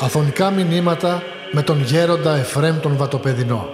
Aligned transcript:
Αφωνικά 0.00 0.50
μηνύματα 0.50 1.22
με 1.52 1.62
τον 1.62 1.82
γέροντα 1.82 2.36
Εφρέμ 2.36 2.80
τον 2.80 2.96
Βατοπεδινό. 2.96 3.68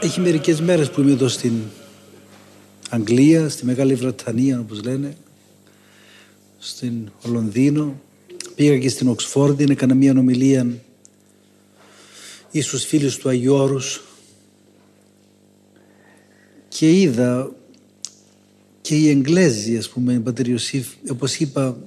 Έχει 0.00 0.20
μερικές 0.20 0.60
μέρες 0.60 0.90
που 0.90 1.00
είμαι 1.00 1.12
εδώ 1.12 1.28
στην 1.28 1.52
Αγγλία, 2.90 3.48
στη 3.48 3.64
Μεγάλη 3.64 3.94
Βρετανία 3.94 4.60
όπως 4.60 4.82
λένε, 4.82 5.16
στην 6.58 7.10
Λονδίνο. 7.24 8.00
Πήγα 8.54 8.78
και 8.78 8.88
στην 8.88 9.08
Οξφόρδη, 9.08 9.66
έκανα 9.70 9.94
μια 9.94 10.14
ομιλία 10.18 10.66
ή 12.50 12.60
στους 12.60 12.84
φίλους 12.84 13.16
του 13.16 13.28
Αγίου 13.28 13.54
Όρους 13.54 14.02
και 16.68 17.00
είδα 17.00 17.52
και 18.80 18.96
οι 18.96 19.08
Εγγλέζοι, 19.08 19.76
ας 19.76 19.88
πούμε, 19.88 20.20
πατήρ 20.20 20.48
Ιωσήφ, 20.48 20.88
όπως 21.10 21.36
είπα, 21.36 21.78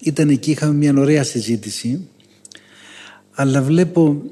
ήταν 0.00 0.28
εκεί, 0.28 0.50
είχαμε 0.50 0.74
μια 0.74 0.94
ωραία 0.96 1.24
συζήτηση, 1.24 2.08
αλλά 3.32 3.62
βλέπω 3.62 4.22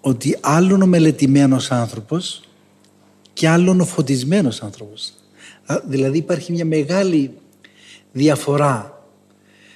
ότι 0.00 0.38
άλλον 0.40 0.82
ο 0.82 0.86
μελετημένος 0.86 1.70
άνθρωπος 1.70 2.43
και 3.34 3.48
άλλον 3.48 3.80
ο 3.80 3.84
φωτισμένος 3.84 4.62
άνθρωπος. 4.62 5.12
Δηλαδή 5.84 6.18
υπάρχει 6.18 6.52
μια 6.52 6.64
μεγάλη 6.64 7.30
διαφορά. 8.12 9.04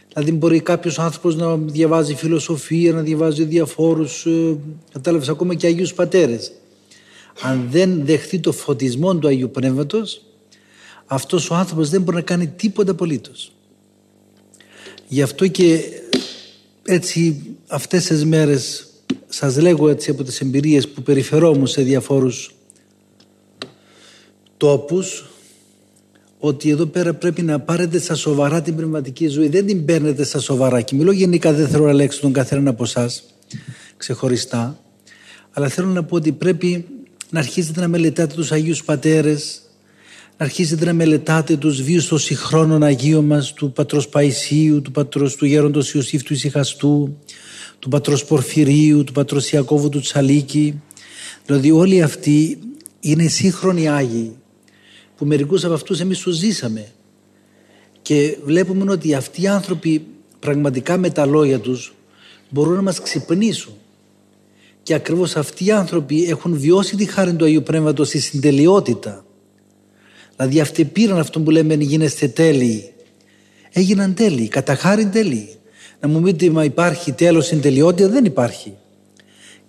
Δηλαδή 0.08 0.32
μπορεί 0.32 0.60
κάποιος 0.60 0.98
άνθρωπος 0.98 1.36
να 1.36 1.56
διαβάζει 1.56 2.14
φιλοσοφία, 2.14 2.92
να 2.92 3.00
διαβάζει 3.00 3.44
διαφόρους, 3.44 4.26
ε, 4.26 4.56
κατάλαβες 4.92 5.28
ακόμα 5.28 5.54
και 5.54 5.66
Αγίους 5.66 5.94
Πατέρες. 5.94 6.52
Αν 7.42 7.68
δεν 7.70 8.04
δεχθεί 8.04 8.38
το 8.38 8.52
φωτισμό 8.52 9.16
του 9.16 9.28
Αγίου 9.28 9.50
Πνεύματος, 9.50 10.22
αυτός 11.06 11.50
ο 11.50 11.54
άνθρωπος 11.54 11.90
δεν 11.90 12.02
μπορεί 12.02 12.16
να 12.16 12.22
κάνει 12.22 12.46
τίποτα 12.46 12.90
απολύτως. 12.90 13.52
Γι' 15.08 15.22
αυτό 15.22 15.46
και 15.46 15.80
έτσι 16.84 17.42
αυτές 17.66 18.04
τις 18.04 18.24
μέρες 18.24 18.86
σας 19.28 19.56
λέγω 19.56 19.88
έτσι 19.88 20.10
από 20.10 20.22
τις 20.22 20.40
εμπειρίες 20.40 20.88
που 20.88 21.02
περιφερόμουν 21.02 21.66
σε 21.66 21.82
διαφόρους 21.82 22.54
τόπους 24.58 25.24
ότι 26.38 26.70
εδώ 26.70 26.86
πέρα 26.86 27.14
πρέπει 27.14 27.42
να 27.42 27.60
πάρετε 27.60 27.98
στα 27.98 28.14
σοβαρά 28.14 28.62
την 28.62 28.76
πνευματική 28.76 29.28
ζωή. 29.28 29.48
Δεν 29.48 29.66
την 29.66 29.84
παίρνετε 29.84 30.24
στα 30.24 30.40
σοβαρά. 30.40 30.80
Και 30.80 30.94
μιλώ 30.94 31.12
γενικά, 31.12 31.52
δεν 31.52 31.68
θέλω 31.68 31.84
να 31.84 31.92
λέξω 31.92 32.20
τον 32.20 32.32
καθένα 32.32 32.70
από 32.70 32.82
εσάς 32.82 33.24
ξεχωριστά. 33.96 34.78
Αλλά 35.52 35.68
θέλω 35.68 35.88
να 35.88 36.04
πω 36.04 36.16
ότι 36.16 36.32
πρέπει 36.32 36.86
να 37.30 37.38
αρχίσετε 37.38 37.80
να 37.80 37.88
μελετάτε 37.88 38.34
τους 38.34 38.52
Αγίους 38.52 38.84
Πατέρες, 38.84 39.60
να 40.36 40.44
αρχίσετε 40.44 40.84
να 40.84 40.92
μελετάτε 40.92 41.56
τους 41.56 41.82
βίους 41.82 42.08
των 42.08 42.18
συγχρόνων 42.18 42.82
Αγίων 42.82 43.24
μας, 43.24 43.52
του 43.52 43.72
Πατρός 43.72 44.08
Παϊσίου, 44.08 44.82
του 44.82 44.90
Πατρός 44.90 45.36
του 45.36 45.46
Γέροντος 45.46 45.94
Ιωσήφ 45.94 46.22
του 46.22 46.32
Ισυχαστού, 46.32 47.18
του 47.78 47.88
πατρός 47.88 48.24
Πορφυρίου, 48.24 49.04
του 49.04 49.12
πατρός 49.12 49.52
Ιακώβου 49.52 49.88
του 49.88 50.00
Τσαλίκη. 50.00 50.80
Δηλαδή 51.46 51.70
όλοι 51.70 52.02
αυτοί 52.02 52.58
είναι 53.00 53.26
σύγχρονοι 53.26 53.88
Άγιοι 53.88 54.36
που 55.18 55.26
μερικούς 55.26 55.64
από 55.64 55.74
αυτούς 55.74 56.00
εμείς 56.00 56.18
τους 56.18 56.36
ζήσαμε. 56.36 56.86
Και 58.02 58.36
βλέπουμε 58.44 58.92
ότι 58.92 59.14
αυτοί 59.14 59.42
οι 59.42 59.46
άνθρωποι 59.46 60.06
πραγματικά 60.38 60.96
με 60.96 61.10
τα 61.10 61.26
λόγια 61.26 61.58
τους 61.58 61.94
μπορούν 62.48 62.74
να 62.74 62.82
μας 62.82 63.00
ξυπνήσουν. 63.00 63.72
Και 64.82 64.94
ακριβώς 64.94 65.36
αυτοί 65.36 65.64
οι 65.64 65.70
άνθρωποι 65.70 66.24
έχουν 66.24 66.58
βιώσει 66.58 66.96
τη 66.96 67.04
χάρη 67.04 67.34
του 67.34 67.44
Αγίου 67.44 67.62
Πνεύματος 67.62 68.08
στη 68.08 68.20
συντελειότητα. 68.20 69.24
Δηλαδή 70.36 70.60
αυτοί 70.60 70.84
πήραν 70.84 71.18
αυτό 71.18 71.40
που 71.40 71.50
λέμε 71.50 71.74
γίνεστε 71.74 72.28
τέλειοι. 72.28 72.92
Έγιναν 73.72 74.14
τέλειοι, 74.14 74.48
κατά 74.48 74.74
χάρη 74.74 75.06
τέλειοι 75.06 75.48
να 76.00 76.08
μου 76.08 76.20
πείτε 76.20 76.50
μα 76.50 76.64
υπάρχει 76.64 77.12
τέλος 77.12 77.46
στην 77.46 77.60
τελειότητα; 77.60 78.08
Δεν 78.08 78.24
υπάρχει 78.24 78.74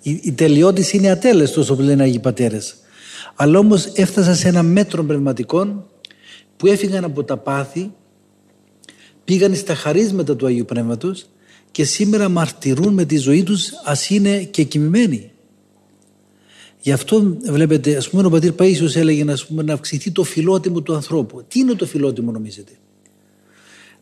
η, 0.02 0.20
η 0.24 0.32
τελειότητα 0.32 0.98
είναι 0.98 1.10
ατέλεστος 1.10 1.70
όπως 1.70 1.86
λένε 1.86 2.02
οι 2.02 2.06
Αγίοι 2.06 2.20
Πατέρες 2.20 2.76
αλλά 3.42 3.60
όμως 3.60 3.86
έφτασα 3.86 4.36
σε 4.36 4.48
ένα 4.48 4.64
μέτρο 4.64 5.04
πνευματικών 5.04 5.86
που 6.58 6.68
έφυγαν 6.68 7.04
από 7.04 7.24
τα 7.24 7.38
πάθη 7.38 7.92
πήγαν 9.24 9.56
στα 9.56 9.76
χαρίσματα 9.76 10.36
του 10.36 10.46
Αγίου 10.46 10.66
Πνεύματος 10.66 11.30
και 11.72 11.84
σήμερα 11.84 12.30
μαρτυρούν 12.30 12.94
με 12.94 13.06
τη 13.06 13.18
ζωή 13.18 13.44
τους 13.44 13.72
ας 13.86 14.10
είναι 14.10 14.44
και 14.44 14.64
κοιμημένοι. 14.64 15.32
Γι' 16.82 16.92
αυτό 16.92 17.38
βλέπετε, 17.50 17.96
ας 17.96 18.10
πούμε 18.10 18.26
ο 18.26 18.30
πατήρ 18.30 18.54
Παΐσιος 18.58 18.96
έλεγε 18.96 19.24
να, 19.24 19.38
πούμε, 19.48 19.64
να 19.64 19.74
αυξηθεί 19.74 20.12
το 20.12 20.24
φιλότιμο 20.24 20.82
του 20.82 20.94
ανθρώπου. 20.94 21.44
Τι 21.48 21.60
είναι 21.60 21.74
το 21.74 21.86
φιλότιμο 21.86 22.32
νομίζετε; 22.32 22.72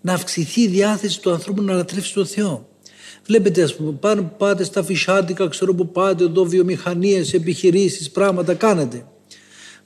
Να 0.01 0.13
αυξηθεί 0.13 0.61
η 0.61 0.67
διάθεση 0.67 1.21
του 1.21 1.31
ανθρώπου 1.31 1.61
να 1.61 1.73
λατρεύσει 1.73 2.13
τον 2.13 2.25
Θεό. 2.25 2.67
Βλέπετε, 3.25 3.63
ας 3.63 3.75
πούμε, 3.75 3.91
πάνω 3.91 4.33
πάτε 4.37 4.63
στα 4.63 4.83
φυσάντικα, 4.83 5.47
ξέρω 5.47 5.73
που 5.73 5.87
πάτε 5.87 6.23
εδώ, 6.23 6.45
βιομηχανίες, 6.45 7.33
επιχειρήσεις, 7.33 8.11
πράγματα 8.11 8.53
κάνετε. 8.53 9.05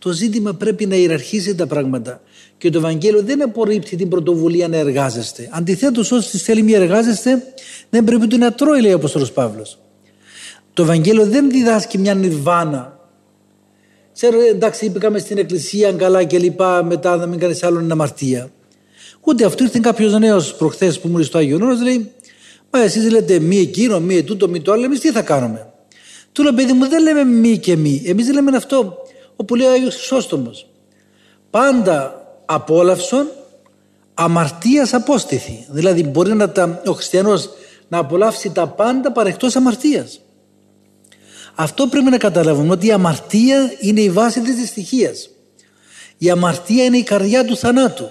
Το 0.03 0.12
ζήτημα 0.12 0.53
πρέπει 0.53 0.85
να 0.85 0.95
ιεραρχήσει 0.95 1.56
τα 1.56 1.67
πράγματα. 1.67 2.22
Και 2.57 2.69
το 2.69 2.78
Ευαγγέλιο 2.78 3.22
δεν 3.22 3.41
απορρίπτει 3.41 3.95
την 3.95 4.09
πρωτοβουλία 4.09 4.67
να 4.67 4.78
εργάζεστε. 4.78 5.50
Αντιθέτως, 5.51 6.12
όσοι 6.12 6.38
θέλει 6.38 6.62
μία 6.62 6.78
εργάζεστε, 6.78 7.44
δεν 7.89 8.03
πρέπει 8.03 8.23
ούτε 8.23 8.38
να 8.38 8.53
τρώει, 8.53 8.81
λέει 8.81 8.91
ο 8.91 8.95
Απόστολος 8.95 9.31
Παύλος. 9.31 9.79
Το 10.73 10.84
Ευαγγέλιο 10.84 11.25
δεν 11.25 11.50
διδάσκει 11.50 11.97
μια 11.97 12.13
νιρβάνα. 12.13 13.00
Ξέρω, 14.13 14.41
εντάξει, 14.41 14.85
είπαμε 14.85 15.19
στην 15.19 15.38
εκκλησία 15.38 15.91
καλά 15.91 16.23
και 16.23 16.39
λοιπά, 16.39 16.83
μετά 16.83 17.16
να 17.16 17.25
μην 17.25 17.39
κάνεις 17.39 17.63
άλλον 17.63 17.91
αμαρτία. 17.91 18.51
Ούτε 19.22 19.45
αυτό 19.45 19.63
ήρθε 19.63 19.79
κάποιος 19.81 20.19
νέος 20.19 20.56
προχθές 20.56 21.00
που 21.00 21.07
μου 21.07 21.23
στο 21.23 21.38
Άγιο 21.38 21.57
Νόρο, 21.57 21.75
λέει, 21.83 22.12
Μα 22.69 22.81
εσείς 22.81 23.12
λέτε 23.12 23.39
μη 23.39 23.57
εκείνο, 23.57 24.00
μη 24.00 24.23
τούτο, 24.23 24.47
μη 24.47 24.62
το 24.62 24.72
άλλο, 24.72 24.83
εμείς 24.83 25.00
τι 25.00 25.12
θα 25.12 25.22
κάνουμε; 25.22 25.73
Του 26.31 26.44
λέω, 26.44 26.53
παιδί 26.53 26.73
μου, 26.73 26.88
δεν 26.88 27.01
λέμε 27.03 27.23
μη 27.23 27.57
και 27.57 27.75
μη. 27.75 28.03
Εμείς 28.06 28.33
λέμε 28.33 28.56
αυτό 28.56 28.97
όπου 29.36 29.56
λέει 29.56 29.68
ο 29.68 29.72
Άγιος 29.72 29.96
Χρυσόστομος. 29.96 30.69
Πάντα 31.50 32.25
απόλαυσον 32.46 33.28
αμαρτίας 34.14 34.94
απόστηθη. 34.94 35.66
Δηλαδή, 35.69 36.03
μπορεί 36.03 36.34
να 36.34 36.50
τα, 36.50 36.81
ο 36.86 36.92
χριστιανός 36.92 37.50
να 37.88 37.97
απολαύσει 37.97 38.52
τα 38.52 38.68
πάντα 38.68 39.12
παρεκτός 39.12 39.56
αμαρτίας. 39.56 40.19
Αυτό 41.56 41.88
πρέπει 41.88 42.09
να 42.09 42.18
καταλάβουμε 42.18 42.72
ότι 42.72 42.88
η 42.88 42.92
αμαρτία 42.92 43.72
είναι 43.80 44.02
η 44.02 44.09
βάση 44.09 44.42
της 44.42 44.56
δυστυχίας. 44.56 45.30
Η 46.18 46.30
αμαρτία 46.30 46.84
είναι 46.84 46.98
η 46.98 47.03
καρδιά 47.03 47.46
του 47.46 47.58
θανάτου. 47.58 48.09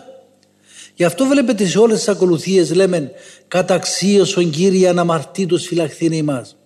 Γι' 0.95 1.05
αυτό 1.05 1.27
βλέπετε 1.27 1.67
σε 1.67 1.79
όλες 1.79 1.99
τις 1.99 2.09
ακολουθίες 2.09 2.75
λέμε 2.75 3.11
«Καταξίωσον 3.49 4.51
Κύριε 4.51 4.89
αναμαρτήτως 4.89 5.67
φυλαχθήνε 5.67 6.17
ημάς». 6.17 6.57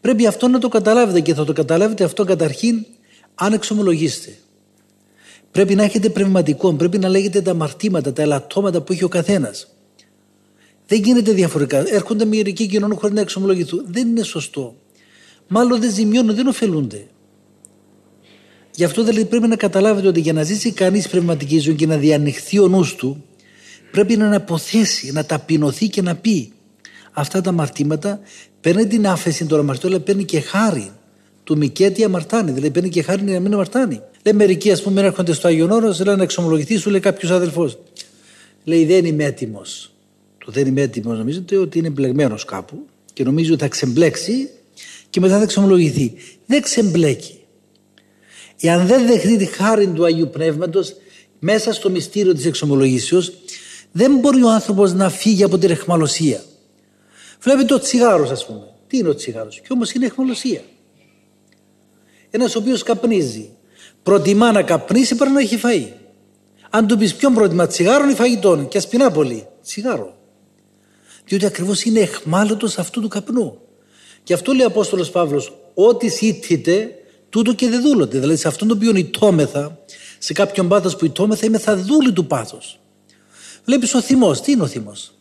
Πρέπει 0.00 0.26
αυτό 0.26 0.48
να 0.48 0.58
το 0.58 0.68
καταλάβετε 0.68 1.20
και 1.20 1.34
θα 1.34 1.44
το 1.44 1.52
καταλάβετε 1.52 2.04
αυτό 2.04 2.24
καταρχήν 2.24 2.86
αν 3.34 3.52
εξομολογήσετε. 3.52 4.38
Πρέπει 5.50 5.74
να 5.74 5.82
έχετε 5.82 6.08
πνευματικό, 6.08 6.72
πρέπει 6.72 6.98
να 6.98 7.08
λέγετε 7.08 7.40
τα 7.40 7.50
αμαρτήματα, 7.50 8.12
τα 8.12 8.22
ελαττώματα 8.22 8.80
που 8.82 8.92
έχει 8.92 9.04
ο 9.04 9.08
καθένας. 9.08 9.74
Δεν 10.86 11.02
γίνεται 11.02 11.32
διαφορετικά. 11.32 11.94
Έρχονται 11.94 12.24
μερικοί 12.24 12.66
κοινωνούν 12.66 12.98
χωρίς 12.98 13.14
να 13.14 13.20
εξομολογηθούν. 13.20 13.84
Δεν 13.86 14.08
είναι 14.08 14.22
σωστό. 14.22 14.74
Μάλλον 15.48 15.80
δεν 15.80 15.92
ζημιώνουν, 15.92 16.34
δεν 16.34 16.46
ωφελούνται. 16.46 17.06
Γι' 18.74 18.84
αυτό 18.84 19.04
δηλαδή 19.04 19.24
πρέπει 19.24 19.48
να 19.48 19.56
καταλάβετε 19.56 20.08
ότι 20.08 20.20
για 20.20 20.32
να 20.32 20.42
ζήσει 20.42 20.72
κανείς 20.72 21.08
πνευματική 21.08 21.58
ζωή 21.58 21.74
και 21.74 21.86
να 21.86 21.96
διανοιχθεί 21.96 22.58
ο 22.58 22.68
νους 22.68 22.94
του, 22.94 23.24
πρέπει 23.90 24.16
να 24.16 24.36
αποθέσει, 24.36 25.12
να 25.12 25.24
ταπεινωθεί 25.24 25.88
και 25.88 26.02
να 26.02 26.14
πει 26.16 26.52
αυτά 27.12 27.40
τα 27.40 27.50
αμαρτήματα 27.50 28.20
παίρνει 28.60 28.86
την 28.86 29.06
άφεση 29.06 29.46
των 29.46 29.58
αμαρτών 29.58 29.90
αλλά 29.90 30.00
παίρνει 30.00 30.24
και 30.24 30.40
χάρη 30.40 30.90
του 31.44 31.56
Μικέτη 31.56 32.04
αμαρτάνει, 32.04 32.50
δηλαδή 32.50 32.70
παίρνει 32.70 32.88
και 32.88 33.02
χάρη 33.02 33.22
να 33.22 33.40
μην 33.40 33.52
αμαρτάνει. 33.52 34.00
Λέει 34.22 34.34
μερικοί, 34.34 34.70
ας 34.72 34.82
πούμε, 34.82 35.00
έρχονται 35.00 35.32
στο 35.32 35.48
Άγιον 35.48 35.70
Όρος, 35.70 35.98
λένε 35.98 36.16
να 36.16 36.22
εξομολογηθεί, 36.22 36.76
σου 36.76 36.90
λέει 36.90 37.00
κάποιος 37.00 37.30
αδελφός. 37.30 37.78
Λέει 38.64 38.84
δεν 38.84 39.04
είμαι 39.04 39.24
έτοιμος. 39.24 39.92
Το 40.44 40.52
δεν 40.52 40.66
είμαι 40.66 40.80
έτοιμος 40.80 41.18
νομίζετε 41.18 41.56
ότι 41.56 41.78
είναι 41.78 41.90
μπλεγμένος 41.90 42.44
κάπου 42.44 42.86
και 43.12 43.24
νομίζει 43.24 43.50
ότι 43.50 43.60
θα 43.60 43.68
ξεμπλέξει 43.68 44.48
και 45.10 45.20
μετά 45.20 45.36
θα 45.36 45.42
εξομολογηθεί. 45.42 46.12
Δεν 46.46 46.62
ξεμπλέκει. 46.62 47.38
Εάν 48.60 48.86
δεν 48.86 49.06
δεχτεί 49.06 49.36
τη 49.36 49.44
χάρη 49.44 49.86
του 49.86 50.04
Αγίου 50.04 50.30
Πνεύματος 50.32 50.96
μέσα 51.38 51.72
στο 51.72 51.90
μυστήριο 51.90 52.34
της 52.34 52.46
εξομολογήσεως 52.46 53.32
δεν 53.92 54.16
μπορεί 54.16 54.42
ο 54.42 54.50
άνθρωπος 54.50 54.92
να 54.92 55.10
φύγει 55.10 55.42
από 55.42 55.58
την 55.58 55.70
εχμαλωσία. 55.70 56.44
Βλέπετε 57.40 57.66
το 57.66 57.78
τσιγάρος 57.78 58.30
ας 58.30 58.46
πούμε. 58.46 58.68
Τι 58.86 58.96
είναι 58.98 59.08
ο 59.08 59.14
τσιγάρος; 59.14 59.60
Και 59.60 59.68
όμως 59.70 59.92
είναι 59.92 60.06
εχμαλωσία. 60.06 60.62
Ένας 62.36 62.54
ο 62.54 62.58
οποίος 62.58 62.82
καπνίζει. 62.82 63.50
Προτιμά 64.02 64.52
να 64.52 64.62
καπνίσει 64.62 65.14
παρά 65.14 65.30
να 65.30 65.40
έχει 65.40 65.60
φαΐ. 65.62 65.88
Αν 66.70 66.86
του 66.86 66.98
πεις 66.98 67.14
ποιον 67.14 67.34
πρότιμα, 67.34 67.66
τσιγάρο 67.66 68.08
ή 68.08 68.14
φαγητό, 68.14 68.66
και 68.68 68.78
ας 68.78 68.88
πεινά 68.88 69.10
πολύ. 69.10 69.46
Τσιγάρο. 69.62 70.16
Διότι 71.24 71.46
ακριβώς 71.46 71.82
είναι 71.82 72.00
εχμάλωτος 72.00 72.78
αυτού 72.78 73.00
του 73.00 73.08
καπνού. 73.08 73.58
Και 74.22 74.34
αυτό 74.34 74.52
λέει 74.52 74.64
ο 74.64 74.68
Απόστολος 74.68 75.10
Παύλος, 75.10 75.56
Ό,τι 75.74 76.08
σύτητε, 76.08 76.90
τούτο 77.28 77.54
και 77.54 77.68
δεν 77.68 77.82
δούλωτε. 77.82 78.18
Δηλαδή 78.18 78.38
σε 78.38 78.48
αυτόν 78.48 78.68
τον 78.68 78.76
οποίο 78.76 78.96
ητόμεθα, 78.96 79.78
σε 80.18 80.32
κάποιον 80.32 80.68
πάθος 80.68 80.96
που 80.96 81.04
ητόμεθα, 81.04 81.46
είμαι 81.46 81.58
θα 81.58 81.76
δούλη 81.76 82.12
του 82.12 82.26
πάθο. 82.26 82.58
Βλέπεις 83.64 83.94
ο 83.94 84.00
θυμός. 84.00 84.40
Τι 84.40 84.52
είναι 84.52 84.62
ο 84.62 84.66
θυμός; 84.66 85.14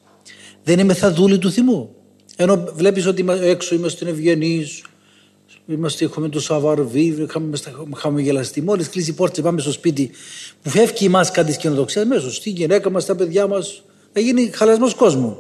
Δεν 0.63 0.79
είμαι 0.79 0.93
θα 0.93 1.11
δούλη 1.11 1.37
του 1.37 1.51
θυμού. 1.51 1.95
Ενώ 2.35 2.65
βλέπεις 2.73 3.05
ότι 3.05 3.25
έξω 3.29 3.75
είμαστε 3.75 4.09
ευγενεί, 4.09 4.65
Είμαστε, 5.67 6.05
έχουμε 6.05 6.29
το 6.29 6.39
σαβαρβί, 6.39 7.27
έχουμε 7.29 7.57
χαμογελαστεί. 7.95 8.61
Μόλις 8.61 8.89
κλείσει 8.89 9.09
η 9.09 9.13
πόρτα, 9.13 9.41
πάμε 9.41 9.61
στο 9.61 9.71
σπίτι 9.71 10.11
που 10.61 10.69
φεύγει 10.69 11.05
η 11.05 11.09
μάσκα 11.09 11.43
της 11.43 11.57
κοινοδοξία, 11.57 12.05
μέσα 12.05 12.31
στη 12.31 12.49
γυναίκα 12.49 12.89
μας, 12.89 13.05
τα 13.05 13.15
παιδιά 13.15 13.47
μας, 13.47 13.83
θα 14.13 14.19
γίνει 14.19 14.49
χαλασμός 14.53 14.93
κόσμου. 14.93 15.37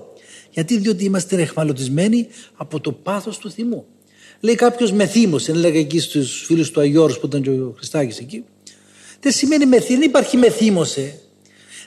Γιατί, 0.51 0.77
διότι 0.77 1.03
είμαστε 1.03 1.41
εχμαλωτισμένοι 1.41 2.27
από 2.55 2.79
το 2.79 2.91
πάθος 2.91 3.37
του 3.37 3.51
θυμού. 3.51 3.85
Λέει 4.39 4.55
κάποιος 4.55 4.91
με 4.91 5.05
θύμωσε, 5.05 5.51
έλεγα 5.51 5.79
εκεί 5.79 5.99
στους 5.99 6.43
φίλους 6.45 6.71
του 6.71 6.79
Αγιώρους 6.79 7.19
που 7.19 7.25
ήταν 7.25 7.41
και 7.41 7.49
ο 7.49 7.73
Χριστάκης 7.77 8.19
εκεί. 8.19 8.43
Δεν 9.19 9.31
σημαίνει 9.31 9.65
με 9.65 9.79
δεν 9.79 10.01
υπάρχει 10.01 10.37
με 10.37 10.49
θύμωσε. 10.49 11.19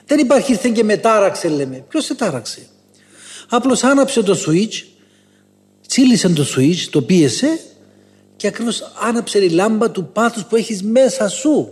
Δεν 0.05 0.19
υπάρχει 0.19 0.51
ήρθε 0.51 0.69
και 0.69 0.83
με 0.83 0.97
τάραξε, 0.97 1.47
λέμε. 1.47 1.85
Ποιος 1.89 2.05
σε 2.05 2.15
τάραξε. 2.15 2.67
Απλώς 3.49 3.83
άναψε 3.83 4.23
το 4.23 4.37
switch, 4.47 4.83
τσίλησε 5.87 6.29
το 6.29 6.45
switch, 6.55 6.87
το 6.89 7.01
πίεσε 7.01 7.59
και 8.37 8.47
ακριβώς 8.47 8.91
άναψε 9.01 9.43
η 9.43 9.49
λάμπα 9.49 9.91
του 9.91 10.09
πάθους 10.13 10.45
που 10.45 10.55
έχεις 10.55 10.83
μέσα 10.83 11.27
σου. 11.27 11.69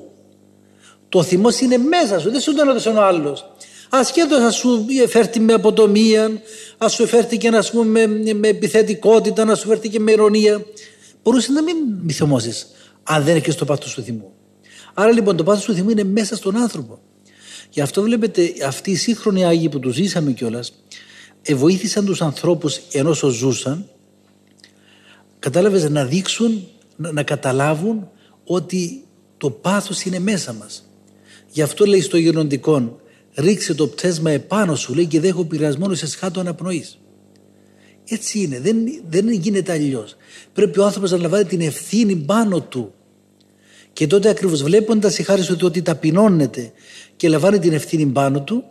Το 1.10 1.24
θυμό 1.24 1.50
είναι 1.62 1.78
μέσα 1.78 2.20
σου, 2.20 2.32
δεν 2.32 2.42
σου 2.42 2.54
το 2.54 2.70
έδωσε 2.70 2.90
ο 2.90 3.02
άλλος. 3.04 3.52
Ασχέτω 3.90 4.40
να 4.40 4.52
σου 4.52 4.86
φέρει 5.08 5.40
με 5.40 5.54
αποτομία, 5.54 6.42
να 6.78 6.88
σου 6.88 7.08
και 7.38 7.50
να 7.50 7.64
πούμε, 7.72 8.08
με, 8.08 8.34
με 8.34 8.48
επιθετικότητα, 8.48 9.46
να 9.46 9.56
σου 9.56 9.68
φέρει 9.68 9.90
και 9.90 10.00
με 10.00 10.12
ηρωνία. 10.12 10.66
Μπορούσες 11.24 11.50
να 11.50 11.64
μην 11.64 11.76
μη 12.02 12.12
θυμώσεις, 12.12 12.68
αν 13.04 13.24
δεν 13.24 13.36
έχεις 13.36 13.56
το 13.56 13.66
πάθος 13.66 13.94
του 13.94 14.02
θυμού. 14.02 14.32
Άρα 14.94 15.12
λοιπόν 15.12 15.36
το 15.36 15.44
πάθος 15.44 15.64
του 15.64 15.74
θυμού 15.74 15.90
είναι 15.90 16.04
μέσα 16.04 16.36
στον 16.36 16.58
άνθρωπο. 16.58 17.00
Γι' 17.70 17.82
αυτό 17.82 18.02
βλέπετε 18.02 18.54
αυτοί 18.66 18.92
οι 18.92 18.96
σύγχρονοι 18.96 19.46
Άγιοι 19.46 19.70
που 19.70 19.80
τους 19.80 19.96
ζήσαμε 19.96 20.32
κιόλας, 20.32 20.74
βοήθησαν 21.54 22.06
τους 22.06 22.22
ανθρώπους 22.22 22.80
ενώ 22.92 23.14
ζούσαν 23.14 23.90
κατάλαβες 25.46 25.90
να 25.90 26.06
δείξουν, 26.06 26.68
να, 26.96 27.12
να 27.12 27.24
καταλάβουν 27.24 28.10
ότι 28.46 29.04
το 29.38 29.50
πάθος 29.50 30.04
είναι 30.04 30.20
μέσα 30.20 30.54
μας. 30.54 30.90
Γι' 31.52 31.62
αυτό 31.62 31.86
λέει 31.86 32.02
στο 32.02 32.18
γεροντικό 32.18 33.00
ρίξε 33.36 33.74
το 33.74 33.88
πτέσμα 33.88 34.32
επάνω 34.32 34.76
σου 34.76 34.94
λέει 34.94 35.06
και 35.06 35.20
δεν 35.20 35.30
έχω 35.30 35.44
πειρασμό 35.46 35.94
σε 35.94 36.08
σχάτω 36.08 36.40
αναπνοής. 36.40 37.00
Έτσι 38.10 38.40
είναι, 38.40 38.60
δεν, 38.60 38.78
δεν 39.10 39.32
γίνεται 39.32 39.72
αλλιώς. 39.72 40.16
Πρέπει 40.54 40.80
ο 40.80 40.86
άνθρωπος 40.86 41.12
να 41.12 41.18
λαμβάνει 41.18 41.46
την 41.46 41.62
ευθύνη 41.62 42.16
πάνω 42.16 42.62
του. 42.62 42.94
Και 43.94 44.08
τότε 44.08 44.30
ακριβώς 44.30 44.64
βλέποντας 44.64 45.18
η 45.18 45.24
χάρη 45.24 45.46
του 45.46 45.58
ότι 45.62 45.82
ταπεινώνεται 45.82 46.72
και 47.16 47.30
λαμβάνει 47.30 47.60
την 47.60 47.74
ευθύνη 47.74 48.06
πάνω 48.06 48.42
του 48.42 48.64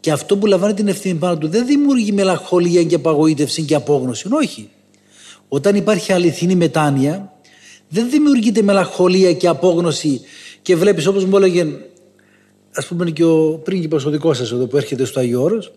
και 0.00 0.10
αυτό 0.10 0.36
που 0.36 0.46
λαμβάνει 0.46 0.74
την 0.74 0.88
ευθύνη 0.88 1.18
πάνω 1.18 1.38
του 1.38 1.48
δεν 1.48 1.66
δημιουργεί 1.66 2.12
μελαγχολία 2.12 2.84
και 2.84 2.94
απαγοήτευση 2.94 3.62
και 3.62 3.74
απόγνωση. 3.74 4.28
Όχι. 4.30 4.70
Όταν 5.54 5.74
υπάρχει 5.76 6.12
αληθινή 6.12 6.54
μετάνοια, 6.54 7.32
δεν 7.88 8.10
δημιουργείται 8.10 8.62
μελαγχολία 8.62 9.32
και 9.32 9.48
απόγνωση 9.48 10.20
και 10.62 10.76
βλέπεις 10.76 11.06
όπως 11.06 11.24
μου 11.24 11.36
έλεγε 11.36 11.66
ας 12.74 12.86
πούμε 12.86 13.10
και 13.10 13.24
ο 13.24 13.60
πρίγκιπας 13.64 14.04
ο 14.04 14.10
δικός 14.10 14.36
σας 14.36 14.52
εδώ 14.52 14.66
που 14.66 14.76
έρχεται 14.76 15.04
στο 15.04 15.20
Αγίο 15.20 15.42
Όρος, 15.42 15.72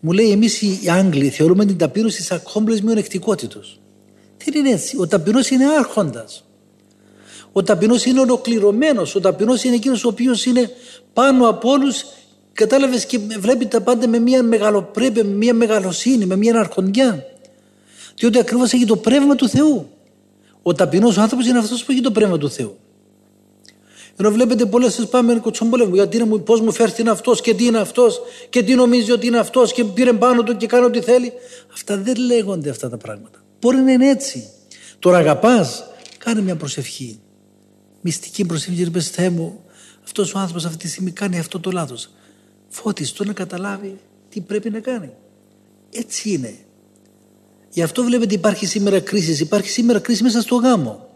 μου 0.00 0.12
λέει 0.12 0.30
εμείς 0.30 0.62
οι 0.62 0.80
Άγγλοι 0.90 1.28
θεωρούμε 1.28 1.64
την 1.64 1.78
ταπείνωση 1.78 2.22
σαν 2.22 2.42
κόμπλες 2.42 2.80
μειονεκτικότητος. 2.80 3.80
Δεν 4.44 4.54
είναι 4.54 4.70
έτσι. 4.74 4.96
Ο 4.98 5.06
ταπεινός 5.06 5.50
είναι 5.50 5.64
άρχοντας. 5.78 6.44
Ο 7.52 7.62
ταπεινός 7.62 8.04
είναι 8.04 8.20
ολοκληρωμένος. 8.20 9.14
Ο 9.14 9.20
ταπεινός 9.20 9.64
είναι 9.64 9.74
εκείνος 9.74 10.04
ο 10.04 10.08
οποίος 10.08 10.44
είναι 10.44 10.70
πάνω 11.12 11.48
από 11.48 11.70
όλους. 11.70 12.04
Κατάλαβες 12.52 13.06
και 13.06 13.18
βλέπει 13.38 13.66
τα 13.66 13.80
πάντα 13.80 14.08
με 14.08 14.18
μια 14.18 14.42
μεγαλοπρέπεια, 14.42 15.24
με 15.24 15.34
μια 15.34 15.54
μεγαλοσύνη, 15.54 16.26
με 16.26 16.36
μια 16.36 16.58
αρχοντιά. 16.58 17.37
Διότι 18.18 18.38
ακριβώς 18.38 18.72
έχει 18.72 18.84
το 18.84 18.96
πνεύμα 18.96 19.34
του 19.34 19.48
Θεού. 19.48 19.90
Ο 20.62 20.72
ταπεινός 20.72 21.18
άνθρωπος 21.18 21.46
είναι 21.46 21.58
αυτός 21.58 21.84
που 21.84 21.92
έχει 21.92 22.00
το 22.00 22.10
πνεύμα 22.10 22.38
του 22.38 22.50
Θεού. 22.50 22.76
Ενώ 24.16 24.30
βλέπετε 24.30 24.66
πολλές 24.66 24.94
φορές 24.94 25.10
πάμε 25.10 25.34
κοτσομπολεύουμε. 25.34 25.96
Γιατί 25.96 26.24
μου, 26.24 26.42
πώς 26.42 26.60
μου 26.60 26.72
φέρθει 26.72 27.08
αυτός 27.08 27.40
και 27.40 27.54
τι 27.54 27.64
είναι 27.64 27.78
αυτός 27.78 28.20
και 28.48 28.62
τι 28.62 28.74
νομίζει 28.74 29.10
ότι 29.12 29.26
είναι 29.26 29.38
αυτός 29.38 29.72
και 29.72 29.84
πήρε 29.84 30.12
πάνω 30.12 30.42
του 30.42 30.56
και 30.56 30.66
κάνει 30.66 30.84
ό,τι 30.84 31.00
θέλει. 31.00 31.32
Αυτά 31.72 31.96
δεν 31.96 32.16
λέγονται 32.16 32.70
αυτά 32.70 32.88
τα 32.88 32.96
πράγματα. 32.96 33.42
Μπορεί 33.60 33.76
να 33.76 33.92
είναι 33.92 34.08
έτσι. 34.08 34.50
Τώρα 34.98 35.18
αγαπάς, 35.18 35.84
κάνε 36.18 36.40
μια 36.40 36.56
προσευχή. 36.56 37.20
Μυστική 38.00 38.44
προσευχή, 38.44 38.84
και 38.84 38.90
πε 38.90 39.00
Θεέ 39.00 39.30
μου, 39.30 39.64
αυτός 40.04 40.34
ο 40.34 40.38
άνθρωπος 40.38 40.64
αυτή 40.64 40.78
τη 40.84 40.88
στιγμή 40.88 41.10
κάνει 41.10 41.38
αυτό 41.38 41.60
το 41.60 41.70
λάθος. 41.70 42.10
Φώτιστο 42.68 43.24
να 43.24 43.32
καταλάβει 43.32 43.98
τι 44.28 44.40
πρέπει 44.40 44.70
να 44.70 44.80
κάνει. 44.80 45.10
Έτσι 45.92 46.30
είναι. 46.30 46.54
Γι' 47.78 47.84
αυτό 47.84 48.02
βλέπετε 48.02 48.34
υπάρχει 48.34 48.66
σήμερα 48.66 49.00
κρίση. 49.00 49.42
Υπάρχει 49.42 49.68
σήμερα 49.68 49.98
κρίση 49.98 50.22
μέσα 50.22 50.40
στο 50.40 50.56
γάμο. 50.56 51.08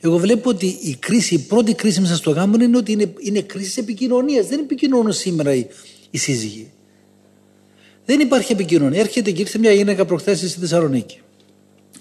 Εγώ 0.00 0.18
βλέπω 0.18 0.48
ότι 0.50 0.66
η 0.66 0.96
κρίση, 0.98 1.34
η 1.34 1.38
πρώτη 1.38 1.74
κρίση 1.74 2.00
μέσα 2.00 2.16
στο 2.16 2.30
γάμο 2.30 2.56
είναι 2.60 2.76
ότι 2.76 2.92
είναι, 2.92 3.12
είναι 3.18 3.40
κρίση 3.40 3.80
επικοινωνίας. 3.80 4.46
Δεν 4.46 4.58
επικοινωνούν 4.58 5.12
σήμερα 5.12 5.54
οι, 5.54 5.66
οι 6.10 6.18
σύζυγοι. 6.18 6.72
Δεν 8.04 8.20
υπάρχει 8.20 8.52
επικοινωνία. 8.52 9.00
Έρχεται 9.00 9.30
και 9.30 9.40
ήρθε 9.40 9.58
μια 9.58 9.72
γυναίκα 9.72 10.04
προχθές 10.04 10.38
στη 10.38 10.60
Θεσσαλονίκη. 10.60 11.20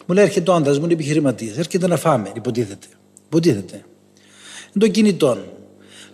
Μου 0.05 0.15
λέει: 0.15 0.23
Έρχεται 0.23 0.51
ο 0.51 0.53
άντρα 0.53 0.73
μου, 0.73 0.83
είναι 0.83 0.93
επιχειρηματίας. 0.93 1.57
Έρχεται 1.57 1.87
να 1.87 1.97
φάμε, 1.97 2.31
υποτίθεται. 2.35 2.87
Υποτίθεται. 3.25 3.75
Είναι 4.73 4.85
το 4.85 4.87
κινητό. 4.87 5.37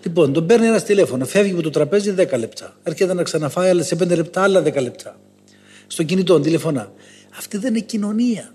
Λοιπόν, 0.03 0.33
τον 0.33 0.45
παίρνει 0.45 0.67
ένας 0.67 0.83
τηλέφωνο, 0.83 1.25
φεύγει 1.25 1.51
από 1.51 1.61
το 1.61 1.69
τραπέζι 1.69 2.13
10 2.17 2.37
λεπτά. 2.37 2.75
Έρχεται 2.83 3.13
να 3.13 3.23
ξαναφάει, 3.23 3.69
αλλά 3.69 3.83
σε 3.83 3.95
5 3.95 4.07
λεπτά 4.07 4.41
άλλα 4.41 4.61
10 4.61 4.81
λεπτά. 4.81 5.19
Στο 5.87 6.03
κινητό, 6.03 6.39
τηλεφωνά. 6.39 6.91
Αυτή 7.37 7.57
δεν 7.57 7.75
είναι 7.75 7.83
κοινωνία. 7.83 8.53